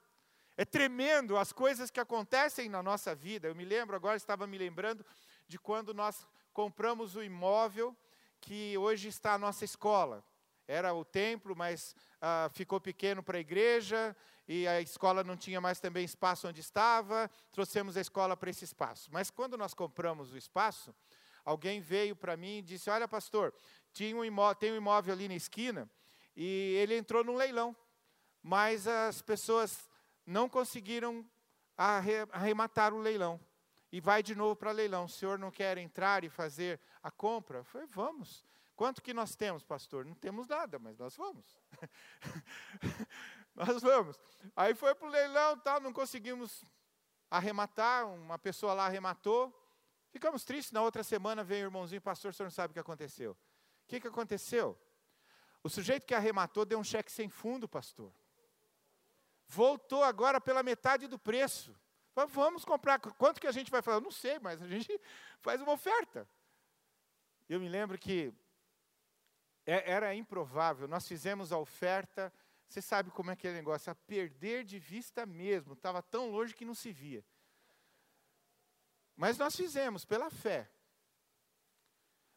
É 0.58 0.66
tremendo 0.66 1.38
as 1.38 1.54
coisas 1.54 1.90
que 1.90 2.00
acontecem 2.00 2.68
na 2.68 2.84
nossa 2.84 3.16
vida. 3.16 3.48
Eu 3.48 3.56
me 3.56 3.64
lembro, 3.64 3.96
agora 3.96 4.18
estava 4.18 4.46
me 4.46 4.58
lembrando 4.58 5.06
de 5.48 5.58
quando 5.58 5.94
nós 5.94 6.28
compramos 6.54 7.16
o 7.16 7.24
imóvel 7.24 7.96
que 8.42 8.78
hoje 8.78 9.08
está 9.08 9.34
a 9.34 9.38
nossa 9.38 9.64
escola. 9.64 10.24
Era 10.68 10.94
o 10.94 11.04
templo, 11.04 11.56
mas 11.56 11.96
ah, 12.22 12.50
ficou 12.54 12.80
pequeno 12.80 13.24
para 13.24 13.38
a 13.38 13.42
igreja, 13.42 14.16
e 14.52 14.68
a 14.68 14.82
escola 14.82 15.24
não 15.24 15.38
tinha 15.38 15.62
mais 15.62 15.80
também 15.80 16.04
espaço 16.04 16.48
onde 16.48 16.60
estava, 16.60 17.30
trouxemos 17.52 17.96
a 17.96 18.02
escola 18.02 18.36
para 18.36 18.50
esse 18.50 18.66
espaço. 18.66 19.08
Mas 19.12 19.30
quando 19.30 19.56
nós 19.56 19.76
compramos 19.76 20.34
o 20.34 20.38
espaço, 20.38 20.94
alguém 21.46 21.80
veio 21.80 22.16
para 22.16 22.36
mim 22.36 22.58
e 22.58 22.62
disse: 22.64 22.90
Olha, 22.90 23.08
pastor, 23.08 23.54
tinha 23.94 24.18
um 24.18 24.56
tem 24.56 24.72
um 24.72 24.76
imóvel 24.76 25.14
ali 25.14 25.28
na 25.28 25.36
esquina, 25.36 25.88
e 26.36 26.74
ele 26.82 26.98
entrou 26.98 27.24
num 27.24 27.36
leilão, 27.36 27.78
mas 28.42 28.88
as 28.88 29.22
pessoas 29.22 29.88
não 30.26 30.50
conseguiram 30.50 31.24
arrematar 31.78 32.92
o 32.92 32.98
leilão. 32.98 33.40
E 33.92 34.02
vai 34.02 34.24
de 34.24 34.34
novo 34.34 34.56
para 34.56 34.72
leilão. 34.72 35.06
O 35.06 35.10
senhor 35.10 35.38
não 35.38 35.52
quer 35.52 35.78
entrar 35.78 36.24
e 36.24 36.30
fazer 36.30 36.80
a 37.04 37.12
compra? 37.12 37.60
Eu 37.60 37.64
falei, 37.64 37.88
vamos. 37.88 38.44
Quanto 38.76 39.02
que 39.02 39.14
nós 39.14 39.36
temos, 39.36 39.62
pastor? 39.62 40.06
Não 40.06 40.16
temos 40.16 40.48
nada, 40.48 40.80
mas 40.80 40.98
nós 40.98 41.16
vamos. 41.16 41.56
nós 43.66 43.82
vamos. 43.82 44.20
Aí 44.56 44.74
foi 44.74 44.96
para 44.96 45.08
o 45.08 45.12
leilão, 45.12 45.58
tal, 45.60 45.80
não 45.80 45.92
conseguimos 45.92 46.64
arrematar, 47.30 48.08
uma 48.08 48.40
pessoa 48.40 48.74
lá 48.74 48.86
arrematou. 48.86 49.54
Ficamos 50.12 50.44
tristes, 50.44 50.72
na 50.72 50.82
outra 50.82 51.04
semana 51.04 51.44
veio 51.44 51.66
o 51.66 51.68
irmãozinho, 51.68 52.02
pastor, 52.02 52.32
o 52.32 52.34
senhor 52.34 52.46
não 52.46 52.52
sabe 52.52 52.72
o 52.72 52.74
que 52.74 52.80
aconteceu. 52.80 53.32
O 53.32 53.88
que, 53.88 54.00
que 54.00 54.08
aconteceu? 54.08 54.78
O 55.64 55.70
sujeito 55.70 56.06
que 56.06 56.16
arrematou 56.16 56.66
deu 56.66 56.80
um 56.80 56.84
cheque 56.84 57.12
sem 57.12 57.30
fundo, 57.30 57.68
pastor. 57.68 58.12
Voltou 59.46 60.04
agora 60.04 60.40
pela 60.40 60.64
metade 60.64 61.08
do 61.08 61.20
preço. 61.20 61.76
Vamos 62.16 62.66
comprar. 62.66 63.00
Quanto 63.00 63.40
que 63.40 63.48
a 63.48 63.52
gente 63.52 63.72
vai 63.72 63.82
falar? 63.82 63.98
Eu 63.98 64.02
não 64.02 64.12
sei, 64.12 64.40
mas 64.40 64.62
a 64.62 64.68
gente 64.68 65.00
faz 65.42 65.62
uma 65.62 65.72
oferta. 65.72 66.28
Eu 67.48 67.60
me 67.60 67.68
lembro 67.68 67.98
que 67.98 68.34
é, 69.66 69.92
era 69.92 70.14
improvável. 70.16 70.88
Nós 70.88 71.08
fizemos 71.08 71.52
a 71.52 71.58
oferta. 71.58 72.34
Você 72.70 72.84
sabe 72.84 73.10
como 73.10 73.32
é 73.32 73.34
aquele 73.34 73.56
negócio, 73.56 73.92
a 73.92 73.96
perder 73.96 74.64
de 74.64 74.78
vista 74.78 75.26
mesmo. 75.26 75.74
Estava 75.74 76.04
tão 76.04 76.30
longe 76.30 76.54
que 76.54 76.64
não 76.64 76.76
se 76.76 76.92
via. 76.92 77.26
Mas 79.16 79.40
nós 79.40 79.56
fizemos 79.56 80.06
pela 80.06 80.30
fé. 80.30 80.70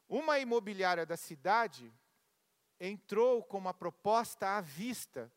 Uma 0.09 0.38
imobiliária 0.38 1.05
da 1.05 1.18
cidade 1.18 1.92
entrou 2.81 3.45
com 3.45 3.59
uma 3.59 3.75
proposta 3.75 4.57
à 4.57 4.61
vista 4.62 5.31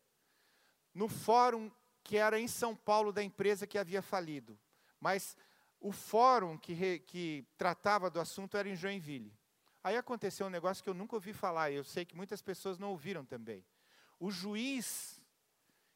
no 0.94 1.08
fórum 1.08 1.70
que 2.02 2.16
era 2.16 2.40
em 2.40 2.48
São 2.48 2.74
Paulo 2.74 3.12
da 3.12 3.22
empresa 3.22 3.66
que 3.66 3.76
havia 3.76 4.00
falido. 4.00 4.58
Mas 4.98 5.36
o 5.78 5.92
fórum 5.92 6.56
que, 6.56 6.72
re, 6.72 7.00
que 7.00 7.44
tratava 7.58 8.08
do 8.08 8.18
assunto 8.18 8.56
era 8.56 8.68
em 8.68 8.76
Joinville. 8.76 9.36
Aí 9.84 9.96
aconteceu 9.96 10.46
um 10.46 10.50
negócio 10.50 10.82
que 10.82 10.88
eu 10.88 10.94
nunca 10.94 11.16
ouvi 11.16 11.32
falar, 11.34 11.70
e 11.70 11.74
eu 11.74 11.84
sei 11.84 12.04
que 12.04 12.16
muitas 12.16 12.40
pessoas 12.40 12.78
não 12.78 12.90
ouviram 12.90 13.24
também. 13.24 13.64
O 14.18 14.30
juiz 14.30 15.20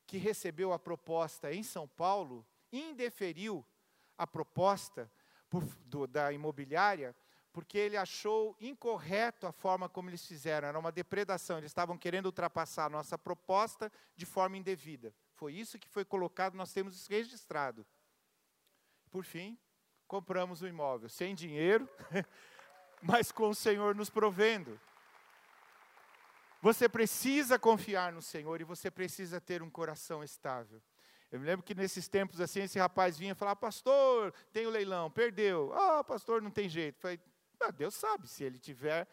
que 0.06 0.18
recebeu 0.18 0.72
a 0.72 0.78
proposta 0.78 1.52
em 1.52 1.62
São 1.62 1.86
Paulo 1.86 2.46
indeferiu 2.72 3.64
a 4.18 4.26
proposta 4.26 5.10
por, 5.48 5.64
do, 5.86 6.06
da 6.06 6.32
imobiliária 6.32 7.14
porque 7.52 7.78
ele 7.78 7.96
achou 7.96 8.56
incorreto 8.60 9.46
a 9.46 9.52
forma 9.52 9.88
como 9.88 10.08
eles 10.08 10.24
fizeram, 10.24 10.68
era 10.68 10.78
uma 10.78 10.92
depredação, 10.92 11.58
eles 11.58 11.70
estavam 11.70 11.98
querendo 11.98 12.26
ultrapassar 12.26 12.86
a 12.86 12.90
nossa 12.90 13.18
proposta 13.18 13.90
de 14.16 14.24
forma 14.24 14.56
indevida. 14.56 15.12
Foi 15.34 15.54
isso 15.54 15.78
que 15.78 15.88
foi 15.88 16.04
colocado, 16.04 16.54
nós 16.54 16.72
temos 16.72 16.94
isso 16.94 17.10
registrado. 17.10 17.84
Por 19.10 19.24
fim, 19.24 19.58
compramos 20.06 20.62
o 20.62 20.68
imóvel, 20.68 21.08
sem 21.08 21.34
dinheiro, 21.34 21.88
mas 23.02 23.32
com 23.32 23.48
o 23.48 23.54
Senhor 23.54 23.94
nos 23.94 24.10
provendo. 24.10 24.80
Você 26.60 26.88
precisa 26.88 27.58
confiar 27.58 28.12
no 28.12 28.20
Senhor 28.20 28.60
e 28.60 28.64
você 28.64 28.90
precisa 28.90 29.40
ter 29.40 29.62
um 29.62 29.70
coração 29.70 30.22
estável. 30.22 30.82
Eu 31.30 31.40
me 31.40 31.46
lembro 31.46 31.64
que 31.64 31.74
nesses 31.74 32.08
tempos 32.08 32.40
assim, 32.40 32.62
esse 32.62 32.78
rapaz 32.78 33.16
vinha 33.16 33.34
falar, 33.34 33.56
pastor, 33.56 34.32
tem 34.52 34.66
o 34.66 34.70
leilão, 34.70 35.10
perdeu. 35.10 35.72
Ah, 35.72 36.00
oh, 36.00 36.04
pastor, 36.04 36.42
não 36.42 36.50
tem 36.50 36.68
jeito. 36.68 36.96
Eu 36.96 37.00
falei, 37.00 37.20
ah, 37.60 37.70
Deus 37.70 37.94
sabe 37.94 38.28
se 38.28 38.42
ele 38.44 38.58
tiver. 38.58 39.06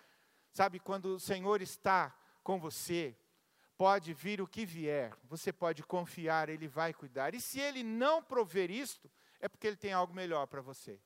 Sabe, 0.51 0.79
quando 0.79 1.15
o 1.15 1.19
Senhor 1.19 1.61
está 1.61 2.15
com 2.43 2.59
você, 2.59 3.15
pode 3.77 4.13
vir 4.13 4.41
o 4.41 4.47
que 4.47 4.65
vier, 4.65 5.15
você 5.23 5.53
pode 5.53 5.83
confiar, 5.83 6.49
Ele 6.49 6.67
vai 6.67 6.93
cuidar. 6.93 7.35
E 7.35 7.39
se 7.39 7.59
Ele 7.59 7.83
não 7.83 8.23
prover 8.23 8.71
isto, 8.71 9.09
é 9.39 9.47
porque 9.47 9.67
Ele 9.67 9.77
tem 9.77 9.93
algo 9.93 10.13
melhor 10.13 10.47
para 10.47 10.61
você. 10.61 10.99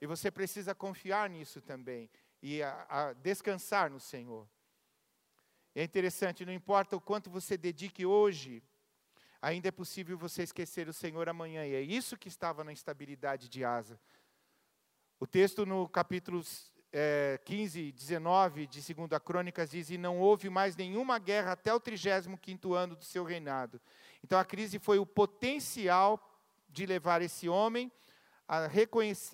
E 0.00 0.06
você 0.06 0.30
precisa 0.30 0.74
confiar 0.74 1.30
nisso 1.30 1.60
também 1.60 2.10
e 2.42 2.62
a, 2.62 2.86
a 2.88 3.12
descansar 3.12 3.90
no 3.90 4.00
Senhor. 4.00 4.48
É 5.74 5.84
interessante, 5.84 6.44
não 6.44 6.52
importa 6.52 6.96
o 6.96 7.00
quanto 7.00 7.30
você 7.30 7.56
dedique 7.56 8.04
hoje, 8.04 8.62
ainda 9.40 9.68
é 9.68 9.70
possível 9.70 10.18
você 10.18 10.42
esquecer 10.42 10.88
o 10.88 10.92
Senhor 10.92 11.28
amanhã. 11.28 11.64
E 11.66 11.74
é 11.74 11.80
isso 11.80 12.16
que 12.16 12.28
estava 12.28 12.64
na 12.64 12.72
instabilidade 12.72 13.48
de 13.48 13.64
Asa. 13.64 13.98
O 15.18 15.26
texto 15.26 15.64
no 15.64 15.88
capítulo 15.88 16.42
é, 16.92 17.38
15, 17.44 17.92
19 17.92 18.66
de 18.66 18.94
2 18.94 19.22
Crônicas 19.24 19.70
diz: 19.70 19.90
E 19.90 19.98
não 19.98 20.18
houve 20.18 20.50
mais 20.50 20.74
nenhuma 20.74 21.18
guerra 21.18 21.52
até 21.52 21.72
o 21.72 21.78
35 21.78 22.74
ano 22.74 22.96
do 22.96 23.04
seu 23.04 23.22
reinado. 23.22 23.80
Então 24.24 24.38
a 24.38 24.44
crise 24.44 24.78
foi 24.78 24.98
o 24.98 25.06
potencial 25.06 26.20
de 26.68 26.84
levar 26.84 27.22
esse 27.22 27.48
homem 27.48 27.92
a, 28.48 28.68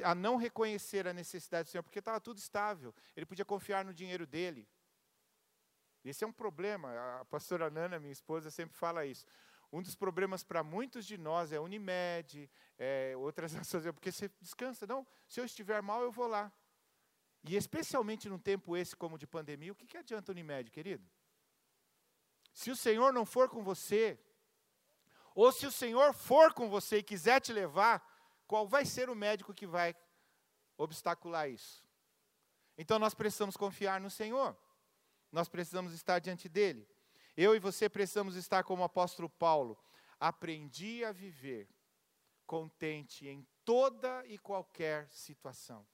a 0.04 0.14
não 0.14 0.36
reconhecer 0.36 1.08
a 1.08 1.12
necessidade 1.12 1.68
do 1.68 1.70
Senhor, 1.70 1.82
porque 1.82 1.98
estava 1.98 2.20
tudo 2.20 2.36
estável. 2.36 2.94
Ele 3.16 3.24
podia 3.24 3.44
confiar 3.44 3.84
no 3.84 3.94
dinheiro 3.94 4.26
dele. 4.26 4.68
Esse 6.10 6.24
é 6.24 6.26
um 6.26 6.32
problema. 6.32 7.20
A 7.20 7.24
pastora 7.24 7.70
Nana, 7.70 7.98
minha 7.98 8.12
esposa, 8.12 8.50
sempre 8.50 8.76
fala 8.76 9.04
isso. 9.04 9.26
Um 9.72 9.82
dos 9.82 9.94
problemas 9.94 10.44
para 10.44 10.62
muitos 10.62 11.04
de 11.04 11.18
nós 11.18 11.52
é 11.52 11.58
Unimed, 11.58 12.48
é, 12.78 13.14
outras 13.16 13.54
ações, 13.56 13.84
porque 13.92 14.12
você 14.12 14.30
descansa. 14.40 14.86
Não, 14.86 15.06
se 15.28 15.40
eu 15.40 15.44
estiver 15.44 15.82
mal, 15.82 16.02
eu 16.02 16.12
vou 16.12 16.26
lá. 16.26 16.52
E 17.44 17.56
especialmente 17.56 18.28
num 18.28 18.38
tempo 18.38 18.76
esse 18.76 18.96
como 18.96 19.18
de 19.18 19.26
pandemia, 19.26 19.72
o 19.72 19.74
que, 19.74 19.86
que 19.86 19.96
adianta 19.96 20.32
Unimed, 20.32 20.70
querido? 20.70 21.08
Se 22.52 22.70
o 22.70 22.76
Senhor 22.76 23.12
não 23.12 23.26
for 23.26 23.48
com 23.48 23.62
você, 23.62 24.18
ou 25.34 25.52
se 25.52 25.66
o 25.66 25.70
Senhor 25.70 26.14
for 26.14 26.54
com 26.54 26.68
você 26.68 26.98
e 26.98 27.02
quiser 27.02 27.40
te 27.40 27.52
levar, 27.52 28.02
qual 28.46 28.66
vai 28.66 28.84
ser 28.84 29.10
o 29.10 29.14
médico 29.14 29.52
que 29.52 29.66
vai 29.66 29.94
obstacular 30.78 31.48
isso? 31.48 31.84
Então 32.78 32.98
nós 32.98 33.14
precisamos 33.14 33.56
confiar 33.56 34.00
no 34.00 34.10
Senhor. 34.10 34.56
Nós 35.30 35.48
precisamos 35.48 35.92
estar 35.92 36.18
diante 36.18 36.48
dele. 36.48 36.86
Eu 37.36 37.54
e 37.54 37.58
você 37.58 37.88
precisamos 37.88 38.36
estar 38.36 38.64
como 38.64 38.82
o 38.82 38.84
apóstolo 38.84 39.28
Paulo. 39.28 39.78
Aprendi 40.18 41.04
a 41.04 41.12
viver 41.12 41.68
contente 42.46 43.26
em 43.26 43.46
toda 43.64 44.24
e 44.26 44.38
qualquer 44.38 45.08
situação. 45.10 45.86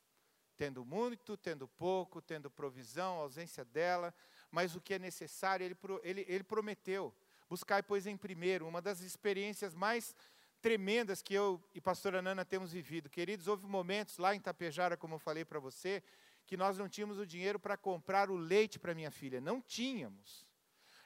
Tendo 0.57 0.85
muito, 0.85 1.37
tendo 1.37 1.67
pouco, 1.67 2.21
tendo 2.21 2.51
provisão, 2.51 3.17
ausência 3.17 3.65
dela, 3.65 4.15
mas 4.51 4.77
o 4.77 4.81
que 4.81 4.95
é 4.95 4.99
necessário, 4.99 5.65
ele, 5.65 5.77
ele, 6.03 6.25
ele 6.29 6.45
prometeu. 6.45 7.13
Buscai, 7.49 7.83
pois, 7.83 8.07
em 8.07 8.17
primeiro, 8.17 8.69
uma 8.69 8.81
das 8.81 9.01
experiências 9.01 9.75
mais 9.75 10.15
tremendas 10.61 11.21
que 11.21 11.35
eu 11.35 11.61
e 11.75 11.81
pastora 11.81 12.23
Nana 12.23 12.45
temos 12.45 12.73
vivido. 12.73 13.11
Queridos, 13.11 13.49
houve 13.49 13.67
momentos 13.67 14.19
lá 14.19 14.35
em 14.35 14.41
Tapejara, 14.41 14.97
como 14.97 15.17
eu 15.17 15.19
falei 15.19 15.45
para 15.45 15.59
você, 15.59 16.03
que 16.47 16.57
nós 16.57 16.79
não 16.79 16.89
tínhamos 16.89 17.19
o 17.19 17.27
dinheiro 17.27 17.59
para 17.59 17.77
comprar 17.77 18.31
o 18.31 18.37
leite 18.37 18.79
para 18.79 18.95
minha 18.95 19.11
filha. 19.11 19.41
Não 19.41 19.61
tínhamos. 19.61 20.47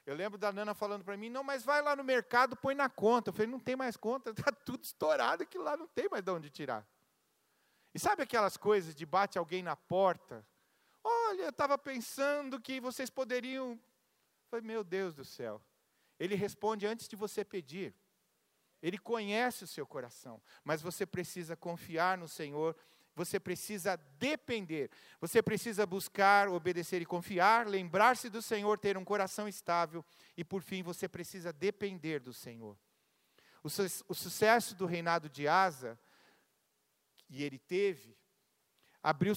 Eu 0.06 0.14
lembro 0.14 0.38
da 0.38 0.52
Nana 0.52 0.72
falando 0.72 1.04
para 1.04 1.16
mim, 1.16 1.28
não, 1.28 1.42
mas 1.42 1.64
vai 1.64 1.82
lá 1.82 1.96
no 1.96 2.04
mercado, 2.04 2.56
põe 2.56 2.74
na 2.74 2.88
conta. 2.88 3.30
Eu 3.30 3.34
falei, 3.34 3.50
não 3.50 3.58
tem 3.58 3.74
mais 3.74 3.96
conta, 3.96 4.30
está 4.30 4.52
tudo 4.64 4.84
estourado, 4.84 5.44
que 5.46 5.58
lá 5.58 5.76
não 5.76 5.88
tem 5.88 6.08
mais 6.08 6.22
de 6.22 6.30
onde 6.30 6.48
tirar. 6.48 6.86
E 7.92 7.98
sabe 7.98 8.22
aquelas 8.22 8.56
coisas 8.56 8.94
de 8.94 9.04
bate 9.04 9.36
alguém 9.38 9.62
na 9.62 9.74
porta? 9.74 10.46
Olha, 11.02 11.42
eu 11.42 11.50
estava 11.50 11.76
pensando 11.76 12.60
que 12.60 12.80
vocês 12.80 13.10
poderiam. 13.10 13.72
Eu 13.72 13.80
falei, 14.48 14.64
meu 14.64 14.84
Deus 14.84 15.14
do 15.14 15.24
céu. 15.24 15.60
Ele 16.18 16.34
responde 16.34 16.86
antes 16.86 17.08
de 17.08 17.16
você 17.16 17.44
pedir. 17.44 17.94
Ele 18.82 18.98
conhece 18.98 19.64
o 19.64 19.66
seu 19.66 19.86
coração, 19.86 20.40
mas 20.62 20.82
você 20.82 21.04
precisa 21.04 21.56
confiar 21.56 22.16
no 22.16 22.28
Senhor 22.28 22.76
você 23.16 23.40
precisa 23.40 23.96
depender, 24.18 24.90
você 25.18 25.42
precisa 25.42 25.86
buscar, 25.86 26.48
obedecer 26.50 27.00
e 27.00 27.06
confiar, 27.06 27.66
lembrar-se 27.66 28.28
do 28.28 28.42
Senhor, 28.42 28.78
ter 28.78 28.98
um 28.98 29.04
coração 29.04 29.48
estável 29.48 30.04
e, 30.36 30.44
por 30.44 30.60
fim, 30.62 30.82
você 30.82 31.08
precisa 31.08 31.50
depender 31.50 32.20
do 32.20 32.34
Senhor. 32.34 32.78
O, 33.64 33.70
su 33.70 33.82
o 34.06 34.14
sucesso 34.14 34.74
do 34.74 34.84
reinado 34.84 35.30
de 35.30 35.48
Asa, 35.48 35.98
e 37.30 37.42
ele 37.42 37.58
teve, 37.58 38.14
abriu, 39.02 39.32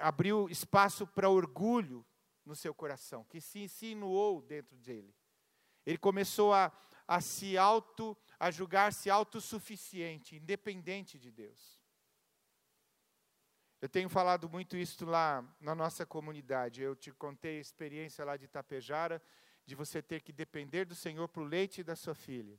abriu 0.00 0.48
espaço 0.48 1.04
para 1.04 1.28
orgulho 1.28 2.06
no 2.46 2.54
seu 2.54 2.72
coração, 2.72 3.24
que 3.24 3.40
se 3.40 3.58
insinuou 3.58 4.40
dentro 4.40 4.76
dele. 4.76 5.12
Ele 5.84 5.98
começou 5.98 6.54
a, 6.54 6.72
a 7.06 7.20
se 7.20 7.58
auto, 7.58 8.16
a 8.38 8.50
julgar-se 8.52 9.10
autossuficiente, 9.10 10.36
independente 10.36 11.18
de 11.18 11.32
Deus. 11.32 11.83
Eu 13.84 13.88
tenho 13.90 14.08
falado 14.08 14.48
muito 14.48 14.78
isso 14.78 15.04
lá 15.04 15.44
na 15.60 15.74
nossa 15.74 16.06
comunidade. 16.06 16.80
Eu 16.80 16.96
te 16.96 17.12
contei 17.12 17.58
a 17.58 17.60
experiência 17.60 18.24
lá 18.24 18.34
de 18.34 18.46
Itapejara, 18.46 19.22
de 19.66 19.74
você 19.74 20.00
ter 20.00 20.22
que 20.22 20.32
depender 20.32 20.86
do 20.86 20.94
Senhor 20.94 21.28
para 21.28 21.42
o 21.42 21.44
leite 21.44 21.82
da 21.82 21.94
sua 21.94 22.14
filha. 22.14 22.58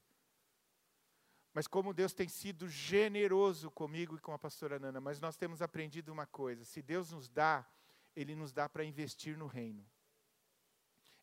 Mas 1.52 1.66
como 1.66 1.96
Deus 1.96 2.14
tem 2.14 2.28
sido 2.28 2.70
generoso 2.70 3.72
comigo 3.72 4.16
e 4.16 4.20
com 4.20 4.34
a 4.34 4.38
pastora 4.38 4.78
Nana, 4.78 5.02
mas 5.02 5.20
nós 5.20 5.36
temos 5.36 5.64
aprendido 5.64 6.14
uma 6.14 6.28
coisa: 6.28 6.64
se 6.64 6.80
Deus 6.84 7.10
nos 7.10 7.28
dá, 7.28 7.68
Ele 8.16 8.36
nos 8.36 8.54
dá 8.54 8.70
para 8.70 8.86
investir 8.86 9.36
no 9.36 9.48
reino. 9.48 9.84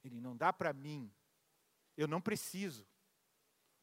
Ele 0.02 0.20
não 0.20 0.36
dá 0.36 0.52
para 0.52 0.72
mim. 0.72 1.14
Eu 1.96 2.08
não 2.08 2.20
preciso. 2.20 2.84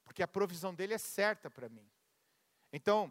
porque 0.04 0.22
a 0.22 0.28
provisão 0.28 0.76
dele 0.76 0.94
é 0.94 0.98
certa 0.98 1.50
para 1.50 1.70
mim. 1.70 1.90
Então, 2.74 3.10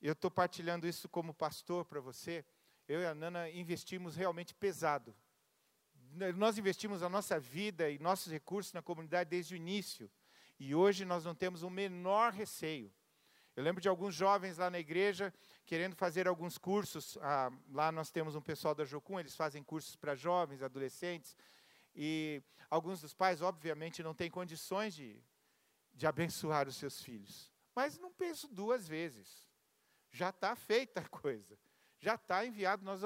eu 0.00 0.12
estou 0.12 0.30
partilhando 0.30 0.86
isso 0.86 1.08
como 1.08 1.34
pastor 1.34 1.84
para 1.84 2.00
você. 2.00 2.44
Eu 2.88 3.00
e 3.00 3.06
a 3.06 3.14
Nana 3.14 3.50
investimos 3.50 4.16
realmente 4.16 4.54
pesado. 4.54 5.14
Nós 6.36 6.56
investimos 6.56 7.02
a 7.02 7.08
nossa 7.08 7.38
vida 7.38 7.90
e 7.90 7.98
nossos 7.98 8.32
recursos 8.32 8.72
na 8.72 8.80
comunidade 8.80 9.30
desde 9.30 9.54
o 9.54 9.56
início. 9.56 10.10
E 10.58 10.74
hoje 10.74 11.04
nós 11.04 11.24
não 11.24 11.34
temos 11.34 11.62
o 11.62 11.70
menor 11.70 12.32
receio. 12.32 12.92
Eu 13.54 13.64
lembro 13.64 13.80
de 13.80 13.88
alguns 13.88 14.14
jovens 14.14 14.58
lá 14.58 14.68
na 14.68 14.78
igreja 14.78 15.32
querendo 15.64 15.96
fazer 15.96 16.28
alguns 16.28 16.58
cursos. 16.58 17.18
Ah, 17.22 17.50
lá 17.70 17.90
nós 17.90 18.10
temos 18.10 18.36
um 18.36 18.40
pessoal 18.40 18.74
da 18.74 18.84
Jocum, 18.84 19.18
eles 19.18 19.34
fazem 19.34 19.62
cursos 19.62 19.96
para 19.96 20.14
jovens, 20.14 20.62
adolescentes. 20.62 21.36
E 21.94 22.42
alguns 22.70 23.00
dos 23.00 23.14
pais, 23.14 23.40
obviamente, 23.40 24.02
não 24.02 24.14
têm 24.14 24.30
condições 24.30 24.94
de, 24.94 25.22
de 25.94 26.06
abençoar 26.06 26.68
os 26.68 26.76
seus 26.76 27.02
filhos. 27.02 27.50
Mas 27.74 27.98
não 27.98 28.12
penso 28.12 28.46
duas 28.48 28.86
vezes. 28.86 29.45
Já 30.16 30.30
está 30.30 30.56
feita 30.56 31.00
a 31.00 31.08
coisa. 31.08 31.58
Já 31.98 32.14
está 32.14 32.46
enviado, 32.46 32.82
nós 32.82 33.02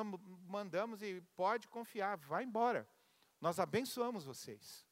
mandamos 0.46 1.02
e 1.02 1.20
pode 1.34 1.66
confiar, 1.66 2.16
vai 2.16 2.44
embora. 2.44 2.88
Nós 3.40 3.58
abençoamos 3.58 4.24
vocês. 4.24 4.86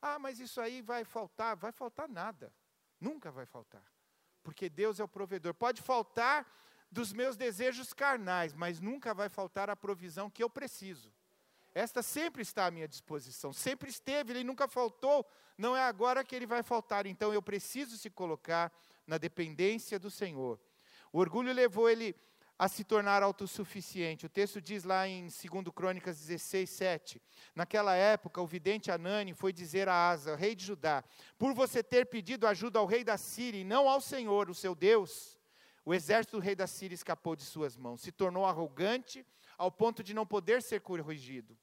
Ah, 0.00 0.18
mas 0.18 0.40
isso 0.40 0.58
aí 0.58 0.80
vai 0.80 1.04
faltar. 1.04 1.54
Vai 1.56 1.70
faltar 1.70 2.08
nada. 2.08 2.50
Nunca 2.98 3.30
vai 3.30 3.44
faltar. 3.44 3.84
Porque 4.42 4.70
Deus 4.70 5.00
é 5.00 5.04
o 5.04 5.08
provedor. 5.08 5.52
Pode 5.52 5.82
faltar 5.82 6.50
dos 6.90 7.12
meus 7.12 7.36
desejos 7.36 7.92
carnais, 7.92 8.54
mas 8.54 8.80
nunca 8.80 9.12
vai 9.12 9.28
faltar 9.28 9.68
a 9.68 9.76
provisão 9.76 10.30
que 10.30 10.42
eu 10.42 10.48
preciso. 10.48 11.12
Esta 11.74 12.02
sempre 12.02 12.40
está 12.40 12.66
à 12.66 12.70
minha 12.70 12.88
disposição, 12.88 13.52
sempre 13.52 13.90
esteve, 13.90 14.32
ele 14.32 14.42
nunca 14.42 14.66
faltou, 14.66 15.24
não 15.58 15.76
é 15.76 15.82
agora 15.82 16.24
que 16.24 16.34
ele 16.34 16.46
vai 16.46 16.64
faltar, 16.64 17.06
então 17.06 17.32
eu 17.32 17.40
preciso 17.40 17.96
se 17.96 18.10
colocar 18.10 18.72
na 19.06 19.18
dependência 19.18 19.98
do 19.98 20.10
Senhor. 20.10 20.58
O 21.12 21.18
orgulho 21.18 21.52
levou 21.52 21.88
ele 21.88 22.14
a 22.60 22.68
se 22.68 22.84
tornar 22.84 23.22
autossuficiente. 23.22 24.26
O 24.26 24.28
texto 24.28 24.60
diz 24.60 24.84
lá 24.84 25.08
em 25.08 25.22
2 25.22 25.34
Crônicas 25.74 26.18
16, 26.18 26.68
7. 26.68 27.22
Naquela 27.54 27.94
época, 27.94 28.40
o 28.42 28.46
vidente 28.46 28.90
Anani 28.90 29.32
foi 29.32 29.50
dizer 29.50 29.88
a 29.88 30.10
Asa, 30.10 30.36
rei 30.36 30.54
de 30.54 30.66
Judá: 30.66 31.02
Por 31.38 31.54
você 31.54 31.82
ter 31.82 32.04
pedido 32.06 32.46
ajuda 32.46 32.78
ao 32.78 32.84
rei 32.84 33.02
da 33.02 33.16
Síria 33.16 33.60
e 33.60 33.64
não 33.64 33.88
ao 33.88 33.98
Senhor, 33.98 34.50
o 34.50 34.54
seu 34.54 34.74
Deus, 34.74 35.38
o 35.86 35.94
exército 35.94 36.36
do 36.36 36.42
rei 36.42 36.54
da 36.54 36.66
Síria 36.66 36.94
escapou 36.94 37.34
de 37.34 37.44
suas 37.44 37.78
mãos, 37.78 38.02
se 38.02 38.12
tornou 38.12 38.44
arrogante 38.44 39.26
ao 39.56 39.72
ponto 39.72 40.02
de 40.02 40.12
não 40.12 40.26
poder 40.26 40.60
ser 40.60 40.82
corrigido. 40.82 41.56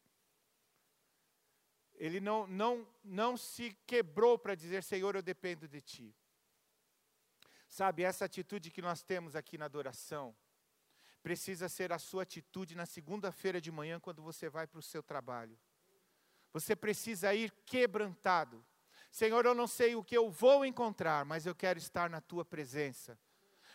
Ele 1.94 2.20
não, 2.20 2.48
não, 2.48 2.88
não 3.04 3.38
se 3.38 3.76
quebrou 3.86 4.38
para 4.38 4.56
dizer: 4.56 4.82
Senhor, 4.82 5.16
eu 5.16 5.22
dependo 5.22 5.68
de 5.68 5.80
ti. 5.80 6.16
Sabe, 7.68 8.04
essa 8.04 8.26
atitude 8.26 8.72
que 8.72 8.82
nós 8.82 9.04
temos 9.04 9.36
aqui 9.36 9.58
na 9.58 9.66
adoração, 9.66 10.36
precisa 11.22 11.68
ser 11.68 11.92
a 11.92 12.00
sua 12.00 12.24
atitude 12.24 12.76
na 12.76 12.86
segunda-feira 12.86 13.60
de 13.60 13.72
manhã, 13.72 14.00
quando 14.00 14.22
você 14.22 14.50
vai 14.50 14.66
para 14.66 14.80
o 14.80 14.84
seu 14.84 15.04
trabalho. 15.04 15.60
Você 16.54 16.76
precisa 16.76 17.34
ir 17.34 17.52
quebrantado. 17.66 18.66
Senhor, 19.12 19.46
eu 19.46 19.54
não 19.54 19.68
sei 19.68 19.96
o 19.96 20.04
que 20.04 20.18
eu 20.18 20.30
vou 20.30 20.66
encontrar, 20.66 21.26
mas 21.26 21.46
eu 21.46 21.54
quero 21.54 21.78
estar 21.78 22.10
na 22.10 22.22
tua 22.22 22.46
presença. 22.46 23.20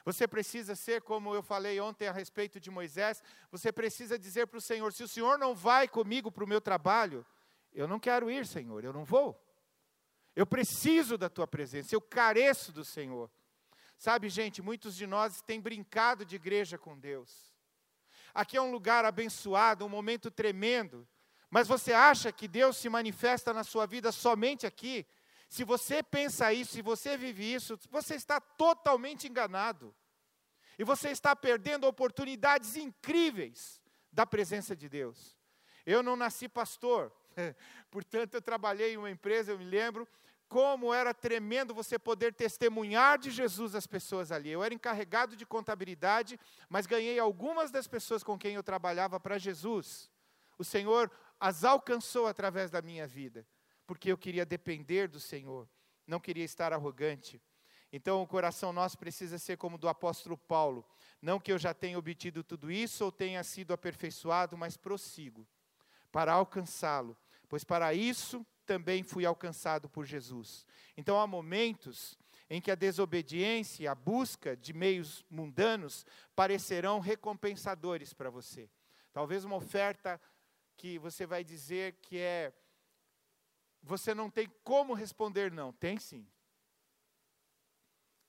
Você 0.04 0.26
precisa 0.26 0.74
ser, 0.74 1.02
como 1.02 1.34
eu 1.34 1.42
falei 1.42 1.78
ontem 1.80 2.08
a 2.08 2.12
respeito 2.12 2.58
de 2.58 2.70
Moisés, 2.70 3.22
você 3.50 3.70
precisa 3.70 4.18
dizer 4.18 4.46
para 4.46 4.58
o 4.58 4.60
Senhor: 4.60 4.92
se 4.92 5.02
o 5.02 5.08
Senhor 5.08 5.38
não 5.38 5.54
vai 5.54 5.86
comigo 5.86 6.32
para 6.32 6.44
o 6.44 6.48
meu 6.48 6.60
trabalho, 6.60 7.24
eu 7.72 7.86
não 7.86 8.00
quero 8.00 8.30
ir, 8.30 8.46
Senhor, 8.46 8.82
eu 8.82 8.92
não 8.92 9.04
vou. 9.04 9.40
Eu 10.34 10.46
preciso 10.46 11.16
da 11.16 11.28
tua 11.28 11.46
presença, 11.46 11.94
eu 11.94 12.00
careço 12.00 12.72
do 12.72 12.84
Senhor. 12.84 13.30
Sabe, 14.02 14.28
gente, 14.28 14.60
muitos 14.60 14.96
de 14.96 15.06
nós 15.06 15.42
têm 15.42 15.60
brincado 15.60 16.24
de 16.24 16.34
igreja 16.34 16.76
com 16.76 16.98
Deus. 16.98 17.54
Aqui 18.34 18.56
é 18.56 18.60
um 18.60 18.72
lugar 18.72 19.04
abençoado, 19.04 19.86
um 19.86 19.88
momento 19.88 20.28
tremendo, 20.28 21.06
mas 21.48 21.68
você 21.68 21.92
acha 21.92 22.32
que 22.32 22.48
Deus 22.48 22.76
se 22.78 22.88
manifesta 22.88 23.52
na 23.54 23.62
sua 23.62 23.86
vida 23.86 24.10
somente 24.10 24.66
aqui? 24.66 25.06
Se 25.48 25.62
você 25.62 26.02
pensa 26.02 26.52
isso, 26.52 26.72
se 26.72 26.82
você 26.82 27.16
vive 27.16 27.54
isso, 27.54 27.78
você 27.92 28.16
está 28.16 28.40
totalmente 28.40 29.28
enganado. 29.28 29.94
E 30.76 30.82
você 30.82 31.10
está 31.10 31.36
perdendo 31.36 31.86
oportunidades 31.86 32.74
incríveis 32.74 33.80
da 34.10 34.26
presença 34.26 34.74
de 34.74 34.88
Deus. 34.88 35.38
Eu 35.86 36.02
não 36.02 36.16
nasci 36.16 36.48
pastor, 36.48 37.12
portanto, 37.88 38.34
eu 38.34 38.42
trabalhei 38.42 38.94
em 38.94 38.96
uma 38.96 39.12
empresa, 39.12 39.52
eu 39.52 39.58
me 39.60 39.64
lembro, 39.64 40.08
como 40.52 40.92
era 40.92 41.14
tremendo 41.14 41.72
você 41.72 41.98
poder 41.98 42.34
testemunhar 42.34 43.18
de 43.18 43.30
Jesus 43.30 43.74
às 43.74 43.86
pessoas 43.86 44.30
ali. 44.30 44.50
Eu 44.50 44.62
era 44.62 44.74
encarregado 44.74 45.34
de 45.34 45.46
contabilidade, 45.46 46.38
mas 46.68 46.86
ganhei 46.86 47.18
algumas 47.18 47.70
das 47.70 47.86
pessoas 47.86 48.22
com 48.22 48.38
quem 48.38 48.56
eu 48.56 48.62
trabalhava 48.62 49.18
para 49.18 49.38
Jesus. 49.38 50.10
O 50.58 50.64
Senhor 50.64 51.10
as 51.40 51.64
alcançou 51.64 52.26
através 52.26 52.70
da 52.70 52.82
minha 52.82 53.06
vida 53.06 53.46
porque 53.86 54.12
eu 54.12 54.18
queria 54.18 54.46
depender 54.46 55.08
do 55.08 55.20
Senhor, 55.20 55.68
não 56.06 56.20
queria 56.20 56.44
estar 56.44 56.72
arrogante. 56.72 57.40
Então 57.92 58.22
o 58.22 58.26
coração 58.26 58.72
nosso 58.72 58.96
precisa 58.96 59.38
ser 59.38 59.58
como 59.58 59.76
do 59.76 59.88
apóstolo 59.88 60.36
Paulo. 60.36 60.86
Não 61.20 61.38
que 61.38 61.52
eu 61.52 61.58
já 61.58 61.74
tenha 61.74 61.98
obtido 61.98 62.42
tudo 62.42 62.70
isso 62.70 63.04
ou 63.04 63.12
tenha 63.12 63.42
sido 63.44 63.72
aperfeiçoado, 63.72 64.56
mas 64.56 64.76
prossigo 64.76 65.46
para 66.10 66.32
alcançá-lo, 66.32 67.16
pois 67.48 67.64
para 67.64 67.92
isso 67.94 68.46
também 68.66 69.02
fui 69.02 69.24
alcançado 69.24 69.88
por 69.88 70.04
Jesus. 70.04 70.66
Então 70.96 71.20
há 71.20 71.26
momentos 71.26 72.18
em 72.50 72.60
que 72.60 72.70
a 72.70 72.74
desobediência, 72.74 73.90
a 73.90 73.94
busca 73.94 74.56
de 74.56 74.72
meios 74.72 75.24
mundanos 75.30 76.04
parecerão 76.36 77.00
recompensadores 77.00 78.12
para 78.12 78.28
você. 78.28 78.68
Talvez 79.12 79.44
uma 79.44 79.56
oferta 79.56 80.20
que 80.76 80.98
você 80.98 81.24
vai 81.24 81.44
dizer 81.44 81.98
que 82.02 82.18
é 82.18 82.52
você 83.82 84.14
não 84.14 84.28
tem 84.28 84.48
como 84.62 84.92
responder 84.92 85.50
não. 85.50 85.72
Tem 85.72 85.98
sim. 85.98 86.26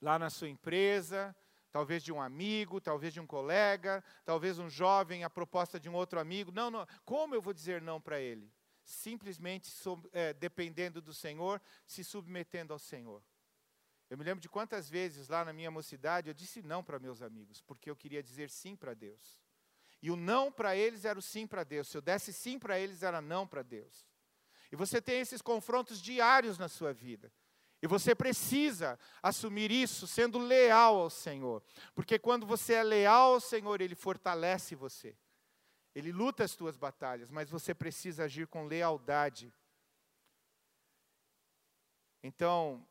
Lá 0.00 0.18
na 0.18 0.30
sua 0.30 0.48
empresa, 0.48 1.36
talvez 1.74 2.02
de 2.04 2.12
um 2.12 2.22
amigo, 2.22 2.80
talvez 2.80 3.12
de 3.12 3.18
um 3.18 3.26
colega, 3.26 4.02
talvez 4.24 4.60
um 4.60 4.70
jovem, 4.70 5.24
a 5.24 5.28
proposta 5.28 5.80
de 5.80 5.90
um 5.90 5.94
outro 5.94 6.20
amigo. 6.20 6.52
Não, 6.52 6.70
não. 6.70 6.86
Como 7.04 7.34
eu 7.34 7.42
vou 7.42 7.52
dizer 7.52 7.82
não 7.82 8.00
para 8.00 8.20
ele? 8.20 8.53
Simplesmente 8.84 9.72
é, 10.12 10.32
dependendo 10.34 11.00
do 11.00 11.14
Senhor, 11.14 11.60
se 11.86 12.04
submetendo 12.04 12.72
ao 12.72 12.78
Senhor. 12.78 13.22
Eu 14.10 14.18
me 14.18 14.24
lembro 14.24 14.40
de 14.40 14.48
quantas 14.48 14.88
vezes 14.88 15.28
lá 15.28 15.44
na 15.44 15.52
minha 15.52 15.70
mocidade 15.70 16.28
eu 16.28 16.34
disse 16.34 16.62
não 16.62 16.84
para 16.84 16.98
meus 16.98 17.22
amigos, 17.22 17.62
porque 17.62 17.90
eu 17.90 17.96
queria 17.96 18.22
dizer 18.22 18.50
sim 18.50 18.76
para 18.76 18.94
Deus. 18.94 19.40
E 20.02 20.10
o 20.10 20.16
não 20.16 20.52
para 20.52 20.76
eles 20.76 21.04
era 21.06 21.18
o 21.18 21.22
sim 21.22 21.46
para 21.46 21.64
Deus. 21.64 21.88
Se 21.88 21.96
eu 21.96 22.02
desse 22.02 22.32
sim 22.32 22.58
para 22.58 22.78
eles, 22.78 23.02
era 23.02 23.22
não 23.22 23.46
para 23.46 23.62
Deus. 23.62 24.06
E 24.70 24.76
você 24.76 25.00
tem 25.00 25.20
esses 25.20 25.40
confrontos 25.40 26.00
diários 26.00 26.58
na 26.58 26.68
sua 26.68 26.92
vida. 26.92 27.32
E 27.80 27.86
você 27.86 28.14
precisa 28.14 28.98
assumir 29.22 29.70
isso 29.70 30.06
sendo 30.06 30.38
leal 30.38 30.96
ao 30.96 31.10
Senhor. 31.10 31.62
Porque 31.94 32.18
quando 32.18 32.46
você 32.46 32.74
é 32.74 32.82
leal 32.82 33.34
ao 33.34 33.40
Senhor, 33.40 33.80
Ele 33.80 33.94
fortalece 33.94 34.74
você. 34.74 35.16
Ele 35.94 36.10
luta 36.10 36.42
as 36.42 36.54
tuas 36.54 36.76
batalhas, 36.76 37.30
mas 37.30 37.48
você 37.48 37.74
precisa 37.74 38.24
agir 38.24 38.46
com 38.46 38.66
lealdade. 38.66 39.52
Então, 42.22 42.84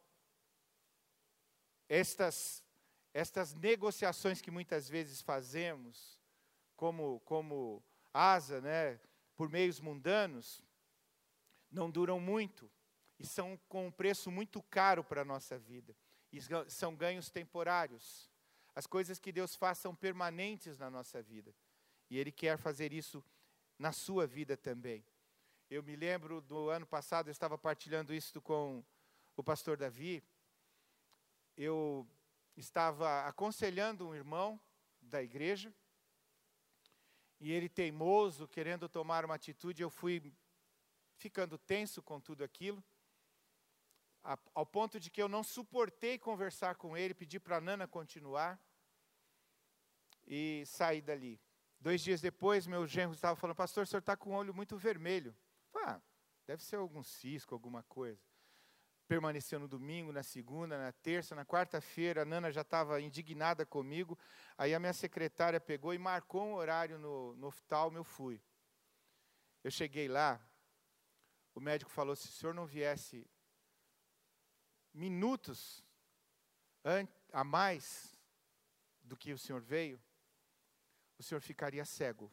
estas, 1.90 2.64
estas 3.14 3.54
negociações 3.54 4.42
que 4.42 4.50
muitas 4.50 4.88
vezes 4.88 5.22
fazemos, 5.22 6.18
como, 6.78 7.20
como 7.22 7.84
asa, 8.14 8.62
né, 8.62 9.00
por 9.36 9.50
meios 9.50 9.80
mundanos, 9.80 10.64
não 11.70 11.90
duram 11.90 12.20
muito 12.20 12.72
e 13.20 13.26
são 13.26 13.58
com 13.68 13.88
um 13.88 13.92
preço 13.92 14.32
muito 14.32 14.62
caro 14.64 15.04
para 15.04 15.22
a 15.22 15.26
nossa 15.26 15.58
vida. 15.58 15.96
E 16.32 16.40
são 16.68 16.96
ganhos 16.96 17.30
temporários. 17.30 18.30
As 18.76 18.88
coisas 18.88 19.20
que 19.20 19.32
Deus 19.32 19.56
faz 19.56 19.78
são 19.78 19.96
permanentes 19.96 20.78
na 20.78 20.90
nossa 20.90 21.22
vida. 21.22 21.54
E 22.14 22.18
Ele 22.20 22.32
quer 22.32 22.60
fazer 22.60 22.94
isso 22.94 23.26
na 23.76 23.92
sua 23.92 24.28
vida 24.28 24.56
também. 24.56 25.04
Eu 25.68 25.82
me 25.82 25.96
lembro 25.96 26.42
do 26.42 26.70
ano 26.70 26.86
passado, 26.86 27.28
eu 27.28 27.32
estava 27.32 27.58
partilhando 27.58 28.14
isso 28.14 28.40
com 28.40 28.84
o 29.36 29.44
pastor 29.44 29.78
Davi. 29.78 30.24
Eu 31.58 32.08
estava 32.56 33.26
aconselhando 33.26 34.08
um 34.08 34.14
irmão 34.14 34.62
da 35.02 35.24
igreja, 35.24 35.74
e 37.40 37.52
ele 37.52 37.68
teimoso, 37.68 38.48
querendo 38.48 38.88
tomar 38.88 39.26
uma 39.26 39.34
atitude, 39.34 39.82
eu 39.82 39.90
fui 39.90 40.32
ficando 41.16 41.58
tenso 41.58 42.04
com 42.04 42.22
tudo 42.22 42.44
aquilo, 42.44 42.84
ao 44.54 44.68
ponto 44.68 45.00
de 45.00 45.10
que 45.10 45.20
eu 45.20 45.28
não 45.28 45.44
suportei 45.44 46.20
conversar 46.20 46.76
com 46.76 46.96
ele, 46.96 47.16
pedi 47.16 47.40
para 47.40 47.58
a 47.58 47.62
Nana 47.62 47.88
continuar 47.88 48.64
e 50.28 50.64
saí 50.68 51.02
dali. 51.02 51.42
Dois 51.84 52.00
dias 52.00 52.22
depois, 52.22 52.66
meu 52.66 52.88
genro 52.88 53.14
estava 53.14 53.36
falando, 53.36 53.58
pastor, 53.58 53.84
o 53.84 53.86
senhor 53.86 54.00
está 54.00 54.16
com 54.16 54.30
o 54.30 54.34
olho 54.36 54.54
muito 54.54 54.78
vermelho. 54.78 55.36
Ah, 55.76 56.00
deve 56.48 56.64
ser 56.64 56.78
algum 56.78 57.04
cisco, 57.04 57.54
alguma 57.54 57.84
coisa. 57.84 58.24
permaneceu 59.06 59.60
no 59.60 59.68
domingo, 59.68 60.14
na 60.14 60.24
segunda, 60.24 60.78
na 60.78 60.94
terça, 60.94 61.36
na 61.36 61.46
quarta-feira, 61.46 62.22
a 62.22 62.26
Nana 62.26 62.54
já 62.54 62.62
estava 62.62 63.02
indignada 63.02 63.66
comigo. 63.66 64.18
Aí 64.58 64.74
a 64.74 64.80
minha 64.80 64.94
secretária 64.94 65.60
pegou 65.60 65.94
e 65.94 65.98
marcou 65.98 66.46
um 66.46 66.54
horário 66.54 66.98
no, 66.98 67.36
no 67.36 67.48
oftalmo, 67.48 67.98
eu 67.98 68.06
fui. 68.06 68.42
Eu 69.62 69.70
cheguei 69.70 70.08
lá, 70.08 70.40
o 71.54 71.60
médico 71.60 71.92
falou: 71.92 72.16
se 72.16 72.30
o 72.30 72.32
senhor 72.32 72.54
não 72.54 72.66
viesse 72.66 73.30
minutos 74.94 75.84
a 77.34 77.44
mais 77.44 78.18
do 79.04 79.18
que 79.18 79.34
o 79.34 79.38
senhor 79.38 79.60
veio, 79.60 80.02
o 81.24 81.26
senhor 81.26 81.42
ficaria 81.42 81.86
cego. 81.86 82.30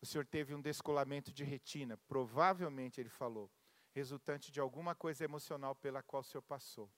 O 0.00 0.06
senhor 0.06 0.24
teve 0.24 0.54
um 0.54 0.60
descolamento 0.60 1.30
de 1.30 1.44
retina, 1.44 1.98
provavelmente 2.08 2.98
ele 2.98 3.10
falou, 3.10 3.50
resultante 3.92 4.50
de 4.50 4.58
alguma 4.58 4.94
coisa 4.94 5.24
emocional 5.24 5.74
pela 5.74 6.02
qual 6.02 6.22
o 6.22 6.24
senhor 6.24 6.42
passou. 6.42 6.90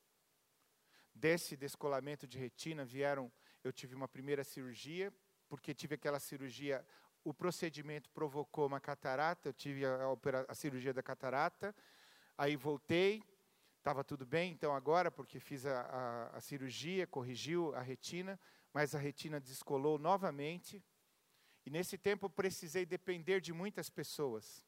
Desse 1.13 1.57
descolamento 1.57 2.25
de 2.27 2.39
retina 2.39 2.85
vieram, 2.85 3.33
eu 3.65 3.73
tive 3.73 3.97
uma 3.97 4.07
primeira 4.07 4.45
cirurgia, 4.45 5.13
porque 5.49 5.75
tive 5.75 5.97
aquela 5.97 6.21
cirurgia, 6.21 6.87
o 7.25 7.35
procedimento 7.35 8.09
provocou 8.11 8.67
uma 8.67 8.79
catarata, 8.79 9.49
eu 9.49 9.53
tive 9.53 9.85
a, 9.85 9.97
a, 9.97 10.53
a 10.53 10.55
cirurgia 10.55 10.95
da 10.95 11.03
catarata, 11.03 11.75
aí 12.39 12.55
voltei, 12.55 13.25
estava 13.79 14.05
tudo 14.05 14.25
bem, 14.25 14.53
então 14.53 14.73
agora, 14.73 15.11
porque 15.11 15.41
fiz 15.41 15.67
a, 15.67 15.81
a, 15.81 16.37
a 16.37 16.41
cirurgia, 16.41 17.09
corrigiu 17.09 17.75
a 17.75 17.81
retina, 17.81 18.39
mas 18.73 18.95
a 18.95 18.99
retina 18.99 19.41
descolou 19.41 19.99
novamente. 19.99 20.83
E 21.65 21.71
nesse 21.71 21.99
tempo 21.99 22.31
precisei 22.31 22.87
depender 22.87 23.41
de 23.41 23.53
muitas 23.53 23.91
pessoas. 23.91 24.65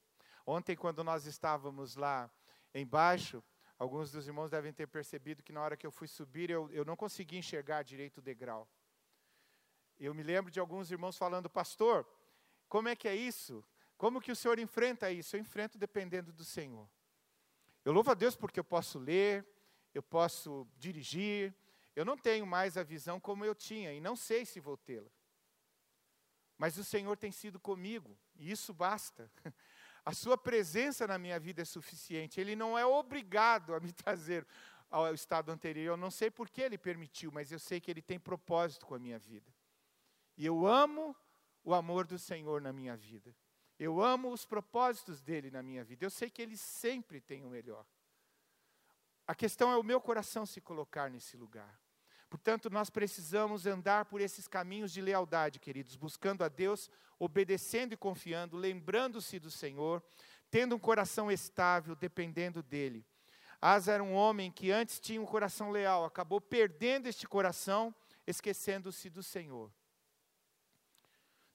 Ontem, 0.46 0.76
quando 0.76 1.02
nós 1.04 1.26
estávamos 1.26 1.96
lá 1.96 2.30
embaixo, 2.74 3.42
alguns 3.78 4.10
dos 4.10 4.26
irmãos 4.26 4.50
devem 4.50 4.72
ter 4.72 4.86
percebido 4.86 5.42
que 5.42 5.52
na 5.52 5.62
hora 5.62 5.76
que 5.76 5.86
eu 5.86 5.90
fui 5.90 6.08
subir, 6.08 6.50
eu, 6.50 6.70
eu 6.70 6.84
não 6.84 6.96
consegui 6.96 7.38
enxergar 7.38 7.82
direito 7.82 8.18
o 8.18 8.22
degrau. 8.22 8.68
Eu 9.98 10.14
me 10.14 10.22
lembro 10.22 10.50
de 10.50 10.58
alguns 10.58 10.90
irmãos 10.90 11.16
falando, 11.16 11.48
pastor, 11.48 12.06
como 12.68 12.88
é 12.88 12.96
que 12.96 13.06
é 13.06 13.14
isso? 13.14 13.64
Como 13.96 14.20
que 14.20 14.32
o 14.32 14.36
senhor 14.36 14.58
enfrenta 14.58 15.12
isso? 15.12 15.36
Eu 15.36 15.40
enfrento 15.40 15.78
dependendo 15.78 16.32
do 16.32 16.44
Senhor. 16.44 16.88
Eu 17.84 17.92
louvo 17.92 18.10
a 18.10 18.14
Deus 18.14 18.34
porque 18.34 18.58
eu 18.58 18.64
posso 18.64 18.98
ler, 18.98 19.46
eu 19.94 20.02
posso 20.02 20.66
dirigir, 20.76 21.54
eu 21.94 22.04
não 22.04 22.16
tenho 22.16 22.46
mais 22.46 22.76
a 22.76 22.82
visão 22.82 23.20
como 23.20 23.44
eu 23.44 23.54
tinha 23.54 23.92
e 23.92 24.00
não 24.00 24.16
sei 24.16 24.44
se 24.44 24.60
vou 24.60 24.76
tê-la. 24.76 25.10
Mas 26.56 26.78
o 26.78 26.84
Senhor 26.84 27.16
tem 27.16 27.32
sido 27.32 27.58
comigo 27.58 28.16
e 28.36 28.50
isso 28.50 28.72
basta. 28.72 29.30
A 30.04 30.12
sua 30.12 30.36
presença 30.36 31.06
na 31.06 31.16
minha 31.16 31.38
vida 31.38 31.62
é 31.62 31.64
suficiente. 31.64 32.40
Ele 32.40 32.56
não 32.56 32.76
é 32.76 32.84
obrigado 32.84 33.72
a 33.72 33.78
me 33.78 33.92
trazer 33.94 34.46
ao 34.90 35.14
estado 35.14 35.50
anterior. 35.50 35.92
Eu 35.92 35.96
não 35.96 36.10
sei 36.10 36.30
por 36.30 36.48
que 36.48 36.60
ele 36.60 36.76
permitiu, 36.76 37.30
mas 37.32 37.52
eu 37.52 37.58
sei 37.58 37.80
que 37.80 37.90
ele 37.90 38.02
tem 38.02 38.18
propósito 38.18 38.84
com 38.84 38.94
a 38.94 38.98
minha 38.98 39.18
vida. 39.18 39.52
E 40.36 40.44
eu 40.44 40.66
amo 40.66 41.16
o 41.64 41.74
amor 41.74 42.06
do 42.06 42.18
Senhor 42.18 42.60
na 42.60 42.72
minha 42.72 42.96
vida. 42.96 43.34
Eu 43.78 44.00
amo 44.00 44.32
os 44.32 44.44
propósitos 44.44 45.20
dele 45.20 45.50
na 45.50 45.62
minha 45.62 45.84
vida. 45.84 46.04
Eu 46.04 46.10
sei 46.10 46.30
que 46.30 46.42
ele 46.42 46.56
sempre 46.56 47.20
tem 47.20 47.44
o 47.44 47.50
melhor. 47.50 47.86
A 49.26 49.34
questão 49.34 49.72
é 49.72 49.76
o 49.76 49.82
meu 49.82 50.00
coração 50.00 50.44
se 50.44 50.60
colocar 50.60 51.10
nesse 51.10 51.36
lugar. 51.36 51.81
Portanto, 52.32 52.70
nós 52.70 52.88
precisamos 52.88 53.66
andar 53.66 54.06
por 54.06 54.18
esses 54.18 54.48
caminhos 54.48 54.90
de 54.90 55.02
lealdade, 55.02 55.58
queridos, 55.58 55.96
buscando 55.96 56.42
a 56.42 56.48
Deus, 56.48 56.90
obedecendo 57.18 57.92
e 57.92 57.96
confiando, 57.96 58.56
lembrando-se 58.56 59.38
do 59.38 59.50
Senhor, 59.50 60.02
tendo 60.50 60.74
um 60.74 60.78
coração 60.78 61.30
estável, 61.30 61.94
dependendo 61.94 62.62
dele. 62.62 63.04
Asa 63.60 63.92
era 63.92 64.02
um 64.02 64.14
homem 64.14 64.50
que 64.50 64.70
antes 64.70 64.98
tinha 64.98 65.20
um 65.20 65.26
coração 65.26 65.70
leal, 65.70 66.06
acabou 66.06 66.40
perdendo 66.40 67.06
este 67.06 67.28
coração, 67.28 67.94
esquecendo-se 68.26 69.10
do 69.10 69.22
Senhor. 69.22 69.70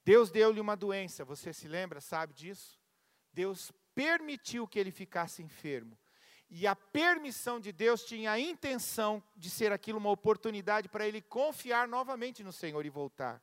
Deus 0.06 0.30
deu-lhe 0.30 0.60
uma 0.60 0.78
doença, 0.78 1.26
você 1.26 1.52
se 1.54 1.68
lembra, 1.68 2.00
sabe 2.00 2.36
disso? 2.36 2.80
Deus 3.34 3.72
permitiu 3.96 4.68
que 4.68 4.78
ele 4.78 4.92
ficasse 4.92 5.42
enfermo. 5.42 5.98
E 6.50 6.66
a 6.66 6.76
permissão 6.76 7.60
de 7.60 7.72
Deus 7.72 8.04
tinha 8.04 8.32
a 8.32 8.40
intenção 8.40 9.22
de 9.36 9.50
ser 9.50 9.72
aquilo 9.72 10.00
uma 10.00 10.10
oportunidade 10.10 10.88
para 10.88 11.08
ele 11.08 11.22
confiar 11.22 11.88
novamente 11.88 12.44
no 12.44 12.54
Senhor 12.54 12.86
e 12.86 12.90
voltar. 12.90 13.42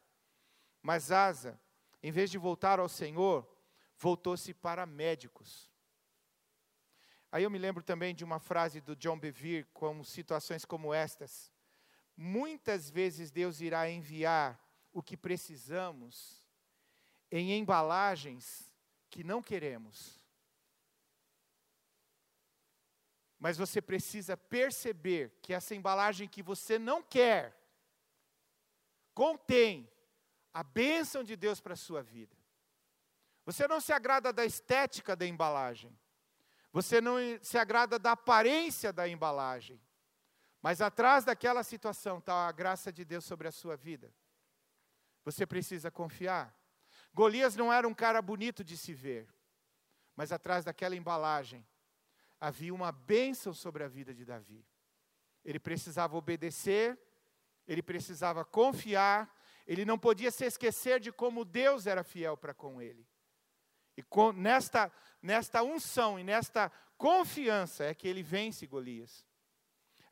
Mas 0.83 1.11
Asa, 1.13 1.61
em 2.03 2.11
vez 2.11 2.31
de 2.31 2.39
voltar 2.39 2.79
ao 2.79 2.89
Senhor, 2.89 3.47
voltou-se 3.97 4.55
para 4.55 4.87
médicos. 4.87 5.71
Aí 7.31 7.43
eu 7.43 7.51
me 7.51 7.59
lembro 7.59 7.83
também 7.83 8.15
de 8.15 8.25
uma 8.25 8.39
frase 8.39 8.81
do 8.81 8.95
John 8.95 9.19
Bevere, 9.19 9.67
com 9.75 10.03
situações 10.05 10.65
como 10.65 10.95
estas. 10.95 11.53
Muitas 12.17 12.89
vezes 12.89 13.31
Deus 13.31 13.61
irá 13.61 13.91
enviar 13.91 14.59
o 14.93 15.03
que 15.03 15.17
precisamos 15.17 16.45
em 17.31 17.59
embalagens 17.59 18.73
que 19.11 19.25
não 19.25 19.43
queremos. 19.43 20.24
Mas 23.45 23.59
você 23.59 23.83
precisa 23.83 24.39
perceber 24.39 25.39
que 25.43 25.53
essa 25.53 25.75
embalagem 25.75 26.27
que 26.27 26.43
você 26.43 26.79
não 26.79 27.03
quer 27.03 27.55
contém 29.13 29.87
a 30.55 30.63
bênção 30.63 31.23
de 31.23 31.37
Deus 31.37 31.61
para 31.61 31.75
a 31.75 31.77
sua 31.77 32.03
vida. 32.03 32.35
Você 33.45 33.69
não 33.69 33.83
se 33.83 33.93
agrada 33.93 34.33
da 34.33 34.47
estética 34.47 35.15
da 35.15 35.27
embalagem. 35.27 35.95
Você 36.73 37.03
não 37.03 37.17
se 37.43 37.59
agrada 37.59 37.99
da 37.99 38.13
aparência 38.13 38.91
da 38.95 39.07
embalagem. 39.07 39.79
Mas 40.63 40.81
atrás 40.81 41.23
daquela 41.23 41.63
situação 41.63 42.21
está 42.21 42.49
a 42.49 42.53
graça 42.53 42.91
de 42.91 43.05
Deus 43.05 43.27
sobre 43.27 43.47
a 43.47 43.53
sua 43.53 43.77
vida. 43.77 44.11
Você 45.23 45.47
precisa 45.47 45.91
confiar. 45.91 46.59
Golias 47.13 47.57
não 47.57 47.71
era 47.71 47.87
um 47.87 47.93
cara 47.93 48.23
bonito 48.23 48.65
de 48.65 48.75
se 48.75 48.95
ver, 48.95 49.29
mas 50.17 50.33
atrás 50.33 50.65
daquela 50.65 50.97
embalagem 50.97 51.63
havia 52.45 52.75
uma 52.75 52.93
bênção 52.93 53.55
sobre 53.55 53.83
a 53.83 53.89
vida 53.89 54.13
de 54.13 54.23
Davi. 54.23 54.63
Ele 55.43 55.59
precisava 55.59 56.15
obedecer, 56.15 56.99
ele 57.67 57.83
precisava 57.83 58.45
confiar, 58.45 59.35
ele 59.67 59.87
não 59.87 59.99
podia 59.99 60.31
se 60.31 60.45
esquecer 60.45 61.01
de 61.01 61.11
como 61.11 61.43
Deus 61.43 61.87
era 61.87 62.05
fiel 62.05 62.37
para 62.37 62.53
com 62.53 62.83
ele. 62.83 63.09
E 63.97 64.03
com, 64.03 64.31
nesta, 64.31 64.93
nesta 65.23 65.63
unção 65.63 66.19
e 66.19 66.25
nesta 66.25 66.71
confiança 66.99 67.85
é 67.85 67.95
que 67.95 68.07
ele 68.07 68.23
vence 68.23 68.67
Golias. 68.67 69.25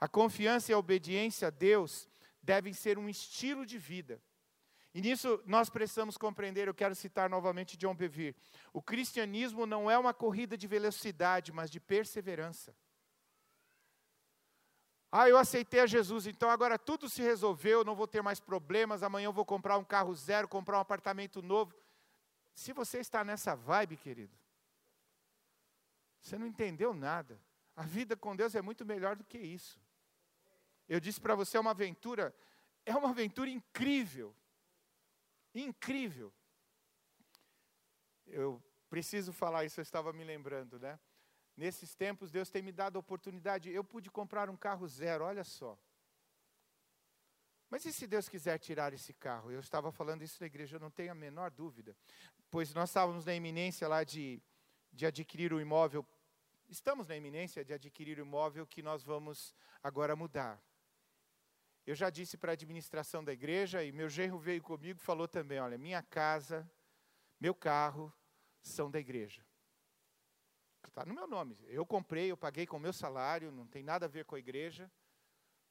A 0.01 0.09
confiança 0.09 0.73
e 0.73 0.75
a 0.75 0.79
obediência 0.79 1.49
a 1.49 1.51
Deus 1.51 2.09
devem 2.42 2.73
ser 2.73 2.97
um 2.97 3.11
estilo 3.11 3.66
de 3.66 3.77
vida. 3.77 4.23
E 4.94 5.00
nisso 5.00 5.42
nós 5.46 5.70
precisamos 5.70 6.18
compreender, 6.18 6.68
eu 6.68 6.74
quero 6.74 6.94
citar 6.94 7.31
novamente 7.31 7.76
John 7.76 7.94
Bevere. 7.94 8.37
O 8.72 8.83
cristianismo 8.83 9.64
não 9.64 9.90
é 9.90 9.98
uma 9.98 10.12
corrida 10.12 10.57
de 10.57 10.66
velocidade, 10.66 11.50
mas 11.50 11.70
de 11.70 11.81
perseverança. 11.81 12.74
Ah, 15.11 15.28
eu 15.28 15.37
aceitei 15.37 15.81
a 15.81 15.87
Jesus, 15.87 16.26
então 16.26 16.48
agora 16.48 16.78
tudo 16.78 17.09
se 17.09 17.20
resolveu, 17.22 17.85
não 17.85 17.94
vou 17.94 18.09
ter 18.09 18.22
mais 18.22 18.40
problemas, 18.40 19.02
amanhã 19.02 19.26
eu 19.26 19.33
vou 19.33 19.44
comprar 19.44 19.76
um 19.76 19.85
carro 19.85 20.14
zero, 20.14 20.48
comprar 20.48 20.78
um 20.78 20.81
apartamento 20.81 21.42
novo. 21.42 21.74
Se 22.55 22.72
você 22.72 22.98
está 22.98 23.22
nessa 23.22 23.55
vibe, 23.55 23.96
querido, 23.96 24.35
você 26.20 26.38
não 26.38 26.46
entendeu 26.46 26.94
nada. 26.94 27.38
A 27.76 27.83
vida 27.83 28.16
com 28.16 28.37
Deus 28.37 28.55
é 28.55 28.62
muito 28.62 28.85
melhor 28.87 29.16
do 29.16 29.24
que 29.24 29.38
isso. 29.38 29.81
Eu 30.88 31.00
disse 31.00 31.20
para 31.20 31.35
você, 31.35 31.57
é 31.57 31.61
uma 31.61 31.70
aventura, 31.70 32.35
é 32.85 32.94
uma 32.94 33.11
aventura 33.11 33.50
incrível. 33.50 34.35
Incrível. 35.55 36.33
Eu 38.27 38.62
preciso 38.88 39.33
falar 39.33 39.65
isso, 39.65 39.81
eu 39.81 39.83
estava 39.83 40.12
me 40.12 40.25
lembrando, 40.25 40.79
né? 40.79 40.99
Nesses 41.57 41.95
tempos, 41.95 42.31
Deus 42.31 42.51
tem 42.51 42.62
me 42.62 42.73
dado 42.73 42.97
a 42.97 43.01
oportunidade. 43.01 43.71
Eu 43.71 43.85
pude 43.85 44.11
comprar 44.11 44.49
um 44.49 44.57
carro 44.57 44.88
zero, 44.88 45.25
olha 45.25 45.45
só. 45.45 45.79
Mas 47.69 47.85
e 47.87 47.93
se 47.93 48.07
Deus 48.07 48.29
quiser 48.29 48.59
tirar 48.59 48.93
esse 48.93 49.14
carro? 49.14 49.51
Eu 49.51 49.61
estava 49.61 49.91
falando 49.91 50.22
isso 50.22 50.37
na 50.41 50.47
igreja, 50.47 50.76
eu 50.76 50.81
não 50.81 50.91
tenho 50.91 51.12
a 51.12 51.14
menor 51.14 51.51
dúvida. 51.51 51.97
Pois 52.51 52.72
nós 52.74 52.91
estávamos 52.91 53.24
na 53.24 53.35
iminência 53.35 53.89
lá 53.89 54.05
de, 54.05 54.43
de 54.93 55.07
adquirir 55.07 55.53
o 55.53 55.61
imóvel. 55.61 56.07
Estamos 56.68 57.09
na 57.09 57.16
iminência 57.16 57.64
de 57.64 57.72
adquirir 57.72 58.18
o 58.18 58.22
imóvel 58.22 58.66
que 58.66 58.83
nós 58.83 59.03
vamos 59.03 59.55
agora 59.83 60.14
mudar. 60.14 60.62
Eu 61.87 61.95
já 61.95 62.11
disse 62.11 62.37
para 62.37 62.53
a 62.53 62.55
administração 62.55 63.24
da 63.24 63.33
igreja, 63.33 63.83
e 63.83 63.91
meu 63.91 64.09
genro 64.09 64.39
veio 64.39 64.62
comigo 64.62 64.99
e 65.01 65.05
falou 65.05 65.26
também: 65.26 65.59
olha, 65.59 65.76
minha 65.76 66.03
casa, 66.03 66.70
meu 67.41 67.55
carro 67.55 68.12
são 68.61 68.91
da 68.91 69.01
igreja. 69.01 69.45
Está 70.93 71.07
no 71.07 71.14
meu 71.14 71.26
nome. 71.26 71.59
Eu 71.68 71.87
comprei, 71.87 72.30
eu 72.30 72.37
paguei 72.37 72.66
com 72.66 72.76
o 72.76 72.80
meu 72.80 72.93
salário, 72.93 73.51
não 73.51 73.66
tem 73.66 73.83
nada 73.83 74.05
a 74.05 74.09
ver 74.09 74.26
com 74.26 74.35
a 74.35 74.39
igreja, 74.39 74.93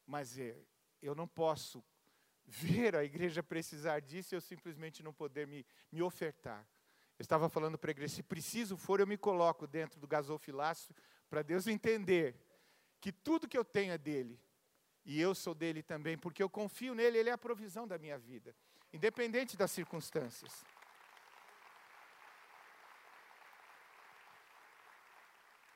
mas 0.04 0.38
é, 0.40 0.58
eu 1.00 1.14
não 1.14 1.28
posso 1.28 1.84
ver 2.44 2.96
a 2.96 3.04
igreja 3.04 3.44
precisar 3.44 4.00
disso 4.00 4.34
e 4.34 4.36
eu 4.36 4.42
simplesmente 4.42 5.04
não 5.04 5.14
poder 5.14 5.46
me, 5.46 5.64
me 5.92 6.02
ofertar. 6.02 6.68
Eu 7.20 7.24
estava 7.24 7.48
falando 7.48 7.78
para 7.78 7.92
a 7.92 7.94
igreja, 7.94 8.16
se 8.16 8.24
preciso 8.24 8.76
for, 8.76 9.00
eu 9.00 9.06
me 9.06 9.16
coloco 9.16 9.68
dentro 9.68 10.00
do 10.00 10.08
gasofilácio 10.08 10.96
para 11.30 11.44
Deus 11.44 11.68
entender 11.68 12.36
que 13.00 13.12
tudo 13.12 13.48
que 13.48 13.58
eu 13.58 13.64
tenho 13.64 13.94
é 13.94 13.98
dele. 13.98 14.42
E 15.06 15.20
eu 15.20 15.34
sou 15.34 15.54
dele 15.56 15.82
também, 15.82 16.18
porque 16.18 16.44
eu 16.44 16.50
confio 16.50 16.94
nele, 16.94 17.18
ele 17.18 17.30
é 17.30 17.34
a 17.34 17.38
provisão 17.38 17.88
da 17.88 17.98
minha 17.98 18.18
vida, 18.18 18.56
independente 18.94 19.58
das 19.58 19.72
circunstâncias. 19.72 20.64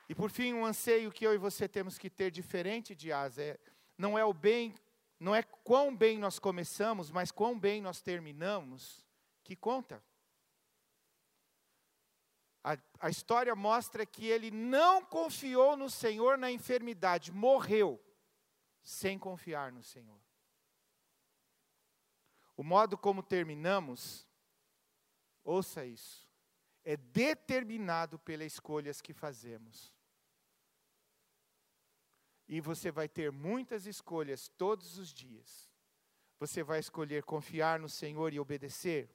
E 0.08 0.14
por 0.14 0.30
fim, 0.30 0.54
um 0.54 0.64
anseio 0.64 1.10
que 1.10 1.26
eu 1.26 1.34
e 1.34 1.38
você 1.38 1.66
temos 1.68 1.98
que 1.98 2.08
ter 2.08 2.30
diferente 2.30 2.94
de 2.94 3.12
Asa 3.12 3.42
é, 3.42 3.58
não 3.98 4.16
é 4.16 4.24
o 4.24 4.32
bem, 4.32 4.72
não 5.18 5.34
é 5.34 5.42
quão 5.42 5.94
bem 5.94 6.16
nós 6.18 6.38
começamos, 6.38 7.10
mas 7.10 7.32
quão 7.32 7.58
bem 7.58 7.82
nós 7.82 8.00
terminamos, 8.00 9.04
que 9.42 9.56
conta. 9.56 10.00
A, 12.62 12.78
a 13.00 13.10
história 13.10 13.54
mostra 13.56 14.06
que 14.06 14.26
ele 14.26 14.52
não 14.52 15.04
confiou 15.04 15.76
no 15.76 15.90
Senhor 15.90 16.38
na 16.38 16.52
enfermidade, 16.52 17.32
morreu 17.32 18.00
sem 18.86 19.18
confiar 19.18 19.72
no 19.72 19.82
Senhor. 19.82 20.20
O 22.56 22.62
modo 22.62 22.96
como 22.96 23.20
terminamos, 23.20 24.24
ouça 25.42 25.84
isso, 25.84 26.30
é 26.84 26.96
determinado 26.96 28.16
pelas 28.16 28.52
escolhas 28.52 29.02
que 29.02 29.12
fazemos. 29.12 29.92
E 32.46 32.60
você 32.60 32.92
vai 32.92 33.08
ter 33.08 33.32
muitas 33.32 33.86
escolhas 33.86 34.48
todos 34.56 34.98
os 34.98 35.12
dias. 35.12 35.68
Você 36.38 36.62
vai 36.62 36.78
escolher 36.78 37.24
confiar 37.24 37.80
no 37.80 37.88
Senhor 37.88 38.32
e 38.32 38.38
obedecer, 38.38 39.10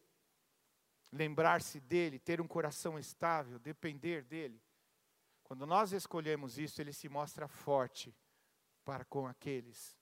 lembrar-se 1.13 1.79
dele, 1.79 2.19
ter 2.19 2.41
um 2.41 2.47
coração 2.47 2.99
estável, 2.99 3.57
depender 3.57 4.21
dele. 4.25 4.61
Quando 5.43 5.65
nós 5.65 5.93
escolhemos 5.93 6.59
isso, 6.59 6.81
ele 6.81 6.91
se 6.91 7.07
mostra 7.07 7.47
forte 7.47 8.13
para 8.83 9.05
com 9.05 9.27
aqueles 9.27 9.97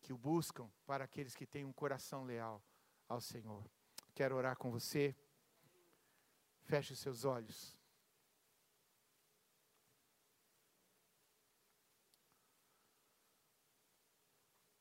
que 0.00 0.12
o 0.12 0.18
buscam, 0.18 0.70
para 0.84 1.04
aqueles 1.04 1.34
que 1.34 1.46
têm 1.46 1.64
um 1.64 1.72
coração 1.72 2.24
leal 2.24 2.62
ao 3.08 3.20
Senhor. 3.20 3.64
Quero 4.14 4.36
orar 4.36 4.56
com 4.56 4.70
você. 4.70 5.14
Feche 6.64 6.92
os 6.92 6.98
seus 6.98 7.24
olhos. 7.24 7.76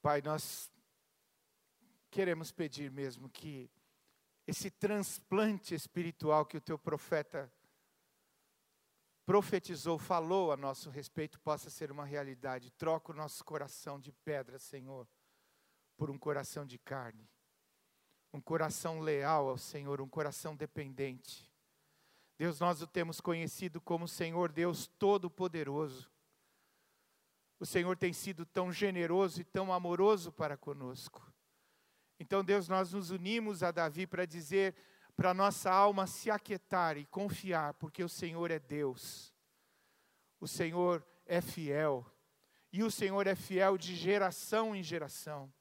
Pai, 0.01 0.21
nós 0.21 0.71
queremos 2.09 2.51
pedir 2.51 2.89
mesmo 2.91 3.29
que 3.29 3.69
esse 4.47 4.71
transplante 4.71 5.75
espiritual 5.75 6.45
que 6.45 6.57
o 6.57 6.61
teu 6.61 6.77
profeta 6.77 7.51
profetizou, 9.25 9.97
falou 9.97 10.51
a 10.51 10.57
nosso 10.57 10.89
respeito, 10.89 11.39
possa 11.39 11.69
ser 11.69 11.91
uma 11.91 12.05
realidade. 12.05 12.71
Troca 12.71 13.11
o 13.11 13.15
nosso 13.15 13.43
coração 13.43 13.99
de 13.99 14.11
pedra, 14.11 14.57
Senhor, 14.59 15.07
por 15.97 16.09
um 16.09 16.17
coração 16.17 16.65
de 16.65 16.77
carne. 16.77 17.29
Um 18.33 18.41
coração 18.41 18.99
leal 18.99 19.49
ao 19.49 19.57
Senhor, 19.57 20.01
um 20.01 20.07
coração 20.07 20.55
dependente. 20.55 21.49
Deus, 22.37 22.59
nós 22.59 22.81
o 22.81 22.87
temos 22.87 23.21
conhecido 23.21 23.79
como 23.79 24.07
Senhor 24.07 24.51
Deus 24.51 24.87
Todo-Poderoso. 24.87 26.09
O 27.59 27.65
Senhor 27.65 27.95
tem 27.95 28.11
sido 28.11 28.45
tão 28.45 28.71
generoso 28.71 29.41
e 29.41 29.43
tão 29.43 29.71
amoroso 29.71 30.31
para 30.31 30.57
conosco. 30.57 31.31
Então, 32.19 32.43
Deus, 32.43 32.67
nós 32.67 32.93
nos 32.93 33.11
unimos 33.11 33.61
a 33.61 33.69
Davi 33.69 34.07
para 34.07 34.25
dizer 34.25 34.75
para 35.15 35.33
nossa 35.33 35.71
alma 35.71 36.07
se 36.07 36.31
aquietar 36.31 36.97
e 36.97 37.05
confiar, 37.05 37.73
porque 37.75 38.03
o 38.03 38.09
Senhor 38.09 38.51
é 38.51 38.59
Deus. 38.59 39.33
O 40.39 40.47
Senhor 40.47 41.05
é 41.25 41.41
fiel. 41.41 42.05
E 42.73 42.83
o 42.83 42.91
Senhor 42.91 43.27
é 43.27 43.35
fiel 43.35 43.77
de 43.77 43.95
geração 43.95 44.75
em 44.75 44.81
geração. 44.81 45.53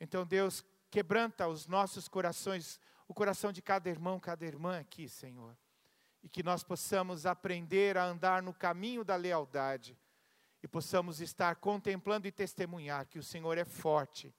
Então, 0.00 0.24
Deus, 0.24 0.64
quebranta 0.90 1.48
os 1.48 1.66
nossos 1.66 2.08
corações, 2.08 2.80
o 3.08 3.14
coração 3.14 3.52
de 3.52 3.60
cada 3.60 3.90
irmão, 3.90 4.20
cada 4.20 4.44
irmã 4.44 4.78
aqui, 4.78 5.08
Senhor. 5.08 5.56
E 6.22 6.28
que 6.28 6.42
nós 6.42 6.62
possamos 6.62 7.26
aprender 7.26 7.96
a 7.96 8.04
andar 8.04 8.42
no 8.42 8.54
caminho 8.54 9.04
da 9.04 9.16
lealdade 9.16 9.98
e 10.62 10.68
possamos 10.68 11.20
estar 11.20 11.56
contemplando 11.56 12.28
e 12.28 12.32
testemunhar 12.32 13.06
que 13.06 13.18
o 13.18 13.22
Senhor 13.22 13.58
é 13.58 13.64
forte 13.64 14.32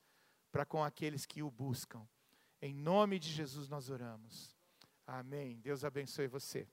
para 0.51 0.65
com 0.65 0.83
aqueles 0.83 1.25
que 1.25 1.43
o 1.43 1.51
buscam. 1.51 2.07
Em 2.65 2.73
nome 2.73 3.19
de 3.19 3.29
Jesus 3.29 3.67
nós 3.67 3.89
oramos. 3.89 4.55
Amém. 5.05 5.59
Deus 5.59 5.83
abençoe 5.83 6.27
você. 6.27 6.65